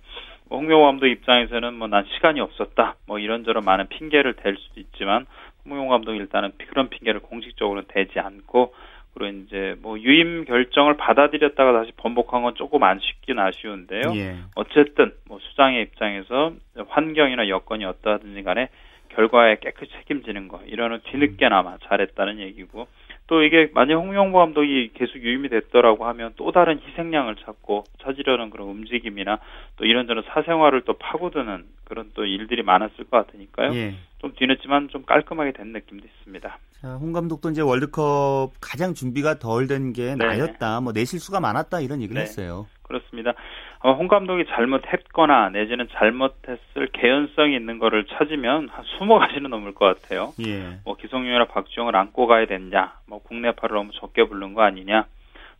뭐 0.49 0.57
홍명호 0.59 0.85
감독 0.85 1.07
입장에서는 1.07 1.73
뭐 1.75 1.87
난 1.87 2.05
시간이 2.15 2.41
없었다. 2.41 2.95
뭐 3.07 3.19
이런저런 3.19 3.63
많은 3.63 3.87
핑계를 3.87 4.33
댈 4.33 4.57
수도 4.57 4.79
있지만 4.79 5.25
홍명호 5.65 5.89
감독이 5.89 6.17
일단은 6.17 6.51
그런 6.69 6.89
핑계를 6.89 7.21
공식적으로 7.21 7.83
대지 7.83 8.19
않고 8.19 8.73
그리고 9.13 9.37
이제 9.45 9.75
뭐 9.81 9.99
유임 9.99 10.45
결정을 10.45 10.97
받아들였다가 10.97 11.73
다시 11.73 11.91
번복한 11.97 12.43
건 12.43 12.55
조금 12.55 12.83
아쉽긴 12.83 13.39
아쉬운데요. 13.39 14.13
예. 14.15 14.37
어쨌든 14.55 15.13
뭐 15.27 15.39
수장의 15.39 15.81
입장에서 15.83 16.53
환경이나 16.87 17.49
여건이 17.49 17.85
어떠하든지 17.85 18.43
간에 18.43 18.69
결과에 19.09 19.57
깨끗이 19.59 19.91
책임지는 19.91 20.47
거 20.47 20.61
이러는 20.65 20.99
뒤늦게나마 21.05 21.77
잘했다는 21.83 22.39
얘기고 22.39 22.87
또 23.29 23.43
이게 23.43 23.69
만약 23.75 23.97
홍명보 23.97 24.39
감독이 24.39 24.89
계속 24.95 25.19
유임이 25.19 25.49
됐더라고 25.49 26.07
하면 26.07 26.33
또 26.35 26.51
다른 26.51 26.79
희생양을 26.81 27.35
찾고 27.35 27.83
찾으려는 28.03 28.49
그런 28.49 28.67
움직임이나 28.69 29.37
또 29.77 29.85
이런저런 29.85 30.23
사생활을 30.33 30.81
또 30.81 30.93
파고드는 30.93 31.63
그런 31.83 32.09
또 32.15 32.25
일들이 32.25 32.63
많았을 32.63 33.05
것 33.05 33.11
같으니까요. 33.27 33.75
예. 33.75 33.93
좀 34.17 34.33
뒤늦지만 34.35 34.89
좀 34.89 35.03
깔끔하게 35.05 35.51
된 35.51 35.67
느낌도 35.73 36.07
있습니다. 36.07 36.57
자, 36.81 36.87
홍 36.95 37.13
감독도 37.13 37.51
이제 37.51 37.61
월드컵 37.61 38.49
가장 38.59 38.95
준비가 38.95 39.37
덜 39.37 39.67
된게 39.67 40.15
네. 40.17 40.25
나였다. 40.25 40.81
뭐 40.81 40.91
내 40.91 41.05
실수가 41.05 41.39
많았다 41.39 41.81
이런 41.81 42.01
얘기를 42.01 42.15
네. 42.15 42.21
했어요. 42.21 42.65
그렇습니다. 42.81 43.33
아마 43.81 43.93
홍 43.93 44.07
감독이 44.09 44.45
잘못했거나 44.45 45.49
내지는 45.51 45.87
잘못했을 45.93 46.87
개연성이 46.91 47.55
있는 47.55 47.79
거를 47.79 48.05
찾으면 48.05 48.67
한 48.69 48.85
20가지는 48.99 49.47
넘을 49.47 49.73
것 49.73 50.01
같아요. 50.01 50.33
예. 50.45 50.79
뭐 50.83 50.95
기성용이나 50.97 51.45
박주영을 51.45 51.95
안고 51.95 52.27
가야 52.27 52.45
됐냐, 52.45 52.93
뭐 53.07 53.19
국내파를 53.23 53.75
너무 53.75 53.91
적게 53.93 54.25
부른 54.25 54.53
거 54.53 54.63
아니냐, 54.63 55.05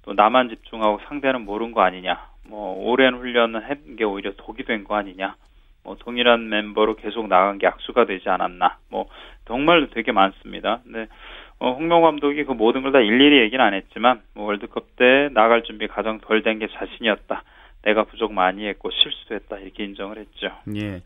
또 0.04 0.14
나만 0.14 0.50
집중하고 0.50 1.00
상대는 1.08 1.46
모른 1.46 1.72
거 1.72 1.82
아니냐, 1.82 2.20
뭐 2.50 2.76
오랜 2.90 3.16
훈련을 3.16 3.70
한 3.70 3.96
게 3.96 4.04
오히려 4.04 4.32
독이 4.36 4.64
된 4.66 4.84
거 4.84 4.96
아니냐, 4.96 5.36
뭐 5.86 5.96
동일한 5.98 6.50
멤버로 6.50 6.96
계속 6.96 7.28
나간 7.30 7.58
게 7.58 7.68
악수가 7.68 8.04
되지 8.06 8.28
않았나, 8.28 8.78
뭐 8.90 9.06
정말 9.48 9.88
되게 9.94 10.12
많습니다. 10.12 10.82
근데 10.84 11.08
어, 11.60 11.72
홍명 11.72 12.02
감독이 12.02 12.44
그 12.44 12.52
모든 12.52 12.82
걸 12.82 12.92
다 12.92 13.00
일일이 13.00 13.40
얘기는 13.40 13.64
안 13.64 13.74
했지만 13.74 14.22
뭐 14.36 14.46
월드컵 14.48 14.98
때 14.98 15.30
나갈 15.32 15.64
준비 15.64 15.88
가장 15.88 16.20
덜 16.20 16.44
된 16.44 16.60
게 16.60 16.68
자신이었다. 16.68 17.44
내가 17.84 18.04
부족 18.04 18.34
많이 18.34 18.68
했고 18.68 18.90
실수했다 18.92 19.58
이렇게 19.60 19.84
인정을 19.86 20.18
했죠. 20.18 20.50
예. 20.76 21.02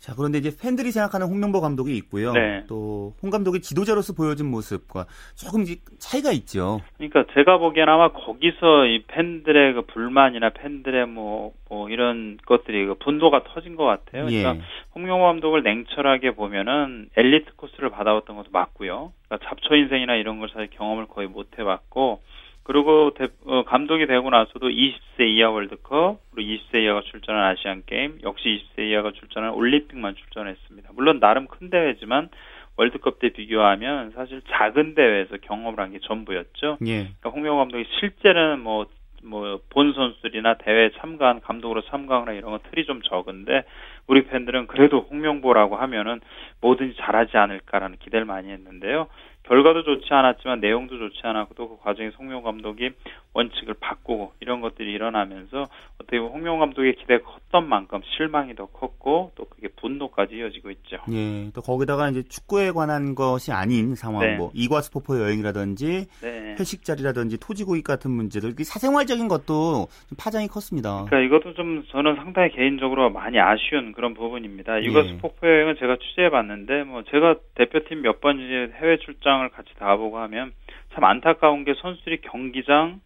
자, 0.00 0.14
그런데 0.16 0.38
이제 0.38 0.50
팬들이 0.58 0.92
생각하는 0.92 1.26
홍명보 1.26 1.60
감독이 1.60 1.94
있고요. 1.98 2.32
네. 2.32 2.64
또홍 2.66 3.28
감독이 3.30 3.60
지도자로서 3.60 4.14
보여준 4.14 4.50
모습과 4.50 5.04
조금 5.36 5.62
차이가 5.98 6.32
있죠. 6.32 6.80
그러니까 6.96 7.26
제가 7.34 7.58
보기엔 7.58 7.86
아마 7.86 8.10
거기서 8.10 8.86
이 8.86 9.02
팬들의 9.06 9.74
그 9.74 9.82
불만이나 9.82 10.50
팬들의 10.50 11.06
뭐, 11.06 11.52
뭐 11.68 11.90
이런 11.90 12.38
것들이 12.46 12.86
그 12.86 12.94
분도가 12.94 13.44
터진 13.44 13.76
것 13.76 13.84
같아요. 13.84 14.24
그러니까 14.24 14.56
예. 14.56 14.60
홍명호 14.94 15.22
감독을 15.22 15.62
냉철하게 15.62 16.30
보면은 16.30 17.10
엘리트 17.14 17.56
코스를 17.56 17.90
받아왔던 17.90 18.36
것도 18.36 18.48
맞고요. 18.52 19.12
그러니까 19.28 19.48
잡초 19.50 19.76
인생이나 19.76 20.14
이런 20.14 20.38
걸 20.38 20.48
사실 20.48 20.70
경험을 20.70 21.08
거의 21.08 21.28
못 21.28 21.58
해봤고 21.58 22.22
그리고 22.70 23.10
대- 23.14 23.26
어, 23.46 23.64
감독이 23.64 24.06
되고 24.06 24.30
나서도 24.30 24.68
20세 24.68 25.26
이하 25.26 25.50
월드컵 25.50 26.20
그리고 26.32 26.52
20세 26.70 26.84
이하가 26.84 27.00
출전한 27.02 27.42
아시안 27.50 27.82
게임 27.84 28.18
역시 28.22 28.62
20세 28.76 28.88
이하가 28.90 29.10
출전한 29.10 29.50
올림픽만 29.54 30.14
출전했습니다. 30.14 30.90
물론 30.94 31.18
나름 31.18 31.48
큰 31.48 31.68
대회지만 31.68 32.28
월드컵 32.76 33.18
때 33.18 33.30
비교하면 33.30 34.12
사실 34.12 34.40
작은 34.50 34.94
대회에서 34.94 35.38
경험을 35.38 35.80
한 35.80 35.90
게 35.90 35.98
전부였죠. 35.98 36.78
예. 36.86 36.94
그러니까 37.18 37.30
홍명호 37.30 37.58
감독이 37.58 37.84
실제는 37.98 38.60
뭐, 38.60 38.86
뭐, 39.24 39.58
본 39.70 39.92
선수들이나 39.92 40.54
대회에 40.58 40.90
참가한 41.00 41.40
감독으로 41.40 41.82
참가하거나 41.82 42.32
이런 42.38 42.52
건 42.52 42.60
틀이 42.70 42.86
좀 42.86 43.02
적은데, 43.02 43.64
우리 44.06 44.22
팬들은 44.26 44.68
그래도 44.68 45.00
홍명보라고 45.10 45.74
하면은 45.76 46.20
뭐든지 46.62 46.96
잘하지 46.98 47.36
않을까라는 47.36 47.96
기대를 47.98 48.24
많이 48.24 48.48
했는데요. 48.50 49.08
결과도 49.44 49.82
좋지 49.82 50.06
않았지만 50.12 50.60
내용도 50.60 50.98
좋지 50.98 51.20
않았고 51.22 51.54
또 51.54 51.70
그 51.70 51.76
과정에 51.82 52.10
송명 52.10 52.42
감독이 52.42 52.90
원칙을 53.32 53.74
바꾸고 53.80 54.32
이런 54.40 54.60
것들이 54.60 54.92
일어나면서 54.92 55.66
어떻게 56.00 56.18
보면 56.18 56.32
홍명 56.32 56.58
감독의 56.58 56.96
기대가 56.96 57.24
컸던 57.24 57.68
만큼 57.68 58.00
실망이 58.16 58.54
더 58.56 58.66
컸고 58.66 59.32
또 59.36 59.44
그게 59.44 59.68
분노까지 59.80 60.34
이어지고 60.36 60.70
있죠. 60.72 60.98
예, 61.12 61.50
또 61.54 61.60
거기다가 61.62 62.08
이제 62.10 62.22
축구에 62.24 62.72
관한 62.72 63.14
것이 63.14 63.52
아닌 63.52 63.94
상황, 63.94 64.26
네. 64.26 64.36
뭐 64.36 64.50
이과스포포 64.54 65.20
여행이라든지 65.20 66.06
네. 66.22 66.56
회식 66.58 66.84
자리라든지 66.84 67.38
토지 67.38 67.64
고익 67.64 67.84
같은 67.84 68.10
문제들, 68.10 68.54
이 68.58 68.64
사생활적인 68.64 69.28
것도 69.28 69.86
좀 70.08 70.16
파장이 70.18 70.48
컸습니다. 70.48 71.04
그러니까 71.08 71.20
이것도 71.36 71.54
좀 71.54 71.84
저는 71.90 72.16
상당히 72.16 72.50
개인적으로 72.50 73.10
많이 73.10 73.38
아쉬운 73.38 73.92
그런 73.92 74.14
부분입니다. 74.14 74.82
예. 74.82 74.86
이거 74.86 75.04
스포츠 75.04 75.44
여행은 75.44 75.76
제가 75.78 75.96
취재해 75.96 76.30
봤는데 76.30 76.82
뭐 76.84 77.04
제가 77.10 77.36
대표팀 77.54 78.02
몇 78.02 78.20
번 78.20 78.38
이제 78.38 78.70
해외 78.82 78.98
출장 78.98 79.29
을 79.30 79.48
같이 79.50 79.72
가보고 79.74 80.18
하면 80.18 80.52
참 80.94 81.04
안타까운 81.04 81.64
게 81.64 81.74
선수들이 81.74 82.22
경기장 82.22 83.00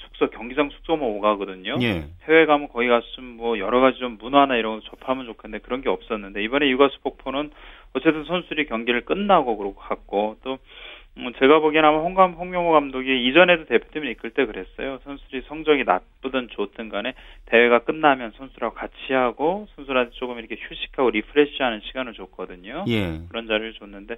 숙소 0.00 0.30
경기장 0.30 0.70
숙소만 0.70 1.02
오가거든요. 1.08 1.76
예. 1.80 2.04
해외 2.24 2.46
가면 2.46 2.68
거기 2.68 2.88
좀뭐 3.16 3.58
여러 3.58 3.80
가지 3.80 3.98
좀 3.98 4.18
문화나 4.20 4.56
이런 4.56 4.80
거 4.80 4.90
접하면 4.90 5.26
좋겠는데 5.26 5.64
그런 5.64 5.82
게 5.82 5.88
없었는데 5.88 6.42
이번에 6.42 6.68
유가스 6.68 7.00
폭포는 7.02 7.50
어쨌든 7.94 8.24
선수들이 8.24 8.66
경기를 8.66 9.04
끝나고 9.04 9.56
그러고 9.56 9.76
갔고 9.76 10.36
또 10.42 10.52
음, 10.52 10.58
제가 11.38 11.58
보기엔 11.60 11.84
아마 11.84 11.98
홍감 11.98 12.32
홍명호 12.34 12.70
감독이 12.72 13.26
이전에도 13.28 13.64
대표팀을 13.66 14.08
이끌 14.10 14.30
때 14.30 14.46
그랬어요. 14.46 14.98
선수들이 15.04 15.42
성적이 15.48 15.84
나쁘든 15.84 16.48
좋든 16.50 16.88
간에 16.88 17.14
대회가 17.46 17.80
끝나면 17.80 18.32
선수랑 18.36 18.72
같이 18.74 19.12
하고 19.12 19.66
선수들한테 19.74 20.12
조금 20.14 20.38
이렇게 20.38 20.56
휴식하고 20.58 21.10
리프레시하는 21.10 21.80
시간을 21.84 22.12
줬거든요. 22.14 22.84
예. 22.88 23.18
그런 23.28 23.46
자리를 23.46 23.74
줬는데 23.74 24.16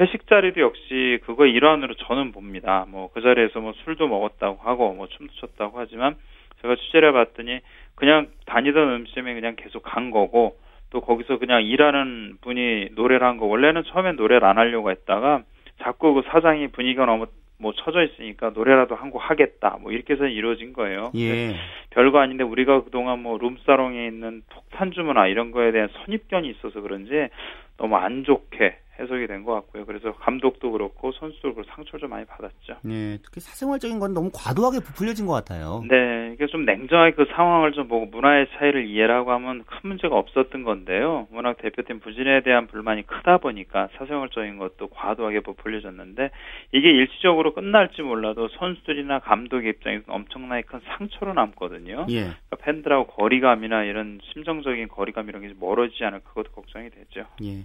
회식 0.00 0.26
자리도 0.26 0.60
역시 0.60 1.20
그거 1.24 1.46
일환으로 1.46 1.94
저는 1.94 2.32
봅니다. 2.32 2.86
뭐 2.88 3.10
그 3.14 3.20
자리에서 3.22 3.60
뭐 3.60 3.72
술도 3.84 4.08
먹었다고 4.08 4.58
하고 4.62 4.92
뭐 4.94 5.06
춤도 5.08 5.32
췄다고 5.34 5.78
하지만 5.78 6.16
제가 6.62 6.76
취재를 6.76 7.08
해봤더니 7.10 7.60
그냥 7.94 8.28
다니던 8.46 8.76
음식점에 8.94 9.34
그냥 9.34 9.56
계속 9.56 9.82
간 9.82 10.10
거고 10.10 10.56
또 10.90 11.00
거기서 11.00 11.38
그냥 11.38 11.62
일하는 11.64 12.36
분이 12.40 12.90
노래를 12.96 13.26
한 13.26 13.38
거 13.38 13.46
원래는 13.46 13.84
처음엔 13.84 14.16
노래를 14.16 14.46
안 14.46 14.58
하려고 14.58 14.90
했다가 14.90 15.42
자꾸 15.82 16.14
그 16.14 16.22
사장이 16.30 16.68
분위기가 16.68 17.06
너무 17.06 17.26
뭐 17.58 17.72
처져 17.74 18.02
있으니까 18.02 18.50
노래라도 18.50 18.94
한 18.94 19.10
곡 19.10 19.18
하겠다 19.18 19.76
뭐 19.82 19.92
이렇게 19.92 20.14
해서 20.14 20.26
이루어진 20.26 20.72
거예요. 20.72 21.10
예. 21.16 21.54
별거 21.90 22.18
아닌데 22.18 22.42
우리가 22.44 22.84
그동안 22.84 23.22
뭐 23.22 23.36
룸사롱에 23.38 24.06
있는 24.06 24.42
폭탄 24.50 24.92
주문화 24.92 25.26
이런 25.26 25.50
거에 25.50 25.70
대한 25.72 25.88
선입견이 25.92 26.48
있어서 26.50 26.80
그런지 26.80 27.28
너무 27.76 27.96
안 27.96 28.24
좋게 28.24 28.76
해석이 29.00 29.26
된 29.26 29.40
것 29.44 29.54
같고요. 29.54 29.86
그래서 29.86 30.12
감독도 30.12 30.70
그렇고 30.72 31.12
선수도 31.12 31.54
그렇고 31.54 31.70
상처를 31.74 32.00
좀 32.00 32.10
많이 32.10 32.26
받았죠. 32.26 32.76
예, 32.90 33.18
특히 33.24 33.40
사생활적인 33.40 33.98
건 33.98 34.12
너무 34.12 34.30
과도하게 34.32 34.80
부풀려진 34.80 35.26
것 35.26 35.32
같아요. 35.32 35.82
네, 35.88 36.32
이게 36.34 36.46
좀 36.46 36.64
냉정하게 36.64 37.12
그 37.12 37.24
상황을 37.34 37.72
좀 37.72 37.88
보고 37.88 38.06
문화의 38.06 38.48
차이를 38.56 38.86
이해하고 38.86 39.32
하면 39.32 39.64
큰 39.64 39.78
문제가 39.88 40.16
없었던 40.16 40.62
건데요. 40.62 41.26
워낙 41.32 41.56
대표팀 41.58 42.00
부진에 42.00 42.42
대한 42.42 42.66
불만이 42.66 43.06
크다 43.06 43.38
보니까 43.38 43.88
사생활적인 43.96 44.58
것도 44.58 44.88
과도하게 44.88 45.40
부풀려졌는데 45.40 46.30
이게 46.72 46.90
일시적으로 46.90 47.54
끝날지 47.54 48.02
몰라도 48.02 48.48
선수들이나 48.48 49.20
감독 49.20 49.64
입장에서 49.64 50.04
엄청나게 50.08 50.62
큰 50.62 50.80
상처로 50.84 51.32
남거든요. 51.34 52.06
예. 52.10 52.20
그러니까 52.20 52.56
팬들하고 52.60 53.06
거리감이나 53.06 53.84
이런 53.84 54.20
심정적인 54.32 54.88
거리감 54.88 55.28
이런 55.28 55.42
게 55.42 55.54
멀어지지 55.58 56.04
않을 56.04 56.20
그것도 56.20 56.52
걱정이 56.52 56.90
되죠. 56.90 57.26
예. 57.42 57.64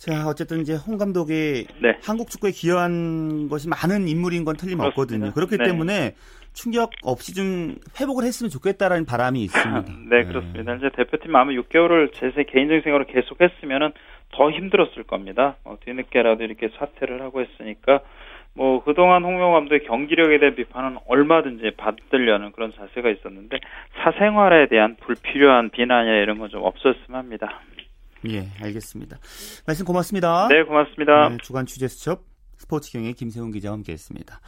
자, 0.00 0.26
어쨌든 0.26 0.60
이제 0.62 0.74
홍 0.76 0.96
감독이 0.96 1.66
네. 1.82 1.98
한국 2.02 2.30
축구에 2.30 2.52
기여한 2.52 3.48
것이 3.50 3.68
많은 3.68 4.08
인물인 4.08 4.46
건 4.46 4.56
틀림없거든요. 4.56 5.30
그렇습니다. 5.30 5.34
그렇기 5.34 5.58
네. 5.58 5.64
때문에 5.64 6.14
충격 6.54 6.90
없이 7.02 7.34
좀 7.34 7.76
회복을 8.00 8.24
했으면 8.24 8.48
좋겠다라는 8.48 9.04
바람이 9.04 9.42
있습니다. 9.42 9.92
네, 10.08 10.24
그렇습니다. 10.24 10.74
이제 10.76 10.88
대표팀 10.96 11.36
아마 11.36 11.52
6개월을 11.52 12.14
제 12.14 12.30
세- 12.30 12.44
개인적인 12.44 12.80
생각으로 12.82 13.04
계속 13.12 13.42
했으면은 13.42 13.92
더 14.32 14.50
힘들었을 14.50 15.02
겁니다. 15.06 15.56
어, 15.64 15.76
뒤늦게라도 15.84 16.44
이렇게 16.44 16.70
사퇴를 16.78 17.20
하고 17.20 17.42
했으니까 17.42 18.00
뭐 18.54 18.82
그동안 18.82 19.22
홍명호 19.22 19.52
감독의 19.52 19.84
경기력에 19.84 20.38
대한 20.38 20.54
비판은 20.54 20.96
얼마든지 21.08 21.72
받으려는 21.76 22.52
그런 22.52 22.72
자세가 22.72 23.10
있었는데 23.10 23.58
사생활에 24.02 24.66
대한 24.68 24.96
불필요한 24.96 25.68
비난이나 25.70 26.16
이런 26.16 26.38
건 26.38 26.48
좀 26.48 26.62
없었으면 26.64 27.18
합니다. 27.18 27.60
예, 28.28 28.50
알겠습니다. 28.60 29.18
말씀 29.66 29.84
고맙습니다. 29.84 30.48
네, 30.48 30.62
고맙습니다. 30.64 31.28
네, 31.30 31.38
주간 31.42 31.66
취재 31.66 31.88
수첩 31.88 32.24
스포츠경향의 32.58 33.14
김세훈 33.14 33.50
기자와 33.50 33.74
함께했습니다. 33.74 34.40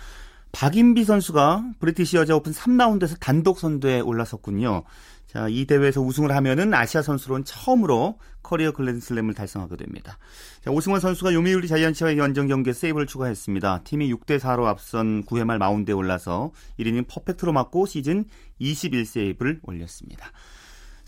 박인비 0.53 1.05
선수가 1.05 1.65
브리티시 1.81 2.19
여자 2.19 2.37
오픈 2.37 2.53
3라운드에서 2.53 3.19
단독 3.19 3.59
선두에 3.59 4.01
올라섰군요. 4.01 4.85
자, 5.27 5.47
이 5.49 5.65
대회에서 5.65 6.03
우승을 6.03 6.31
하면은 6.31 6.75
아시아 6.75 7.01
선수로는 7.01 7.45
처음으로 7.47 8.19
커리어 8.43 8.73
그랜드슬램을 8.73 9.33
달성하게 9.33 9.77
됩니다. 9.77 10.19
자, 10.61 10.71
오승환 10.71 11.01
선수가 11.01 11.33
요미우리 11.33 11.69
자이언츠와의 11.69 12.19
원정 12.19 12.49
경기에 12.49 12.75
세이브를 12.75 13.07
추가했습니다. 13.07 13.85
팀이 13.85 14.13
6대 14.13 14.39
4로 14.39 14.67
앞선 14.67 15.25
9회 15.25 15.45
말 15.45 15.59
마운드에 15.59 15.95
올라서 15.95 16.53
1이닝 16.79 17.07
퍼펙트로 17.09 17.53
막고 17.53 17.87
시즌 17.87 18.27
21세이브를 18.61 19.61
올렸습니다. 19.63 20.33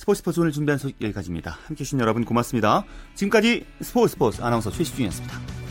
스포츠 0.04 0.18
스포츠 0.18 0.40
오늘 0.40 0.52
준비한 0.52 0.76
소식 0.76 1.00
여기까지입니다. 1.00 1.52
함께 1.64 1.80
해 1.80 1.84
주신 1.84 1.98
여러분 1.98 2.26
고맙습니다. 2.26 2.84
지금까지 3.14 3.64
스포츠 3.80 4.12
스포츠 4.12 4.42
아나운서 4.42 4.70
최시중이었습니다. 4.70 5.63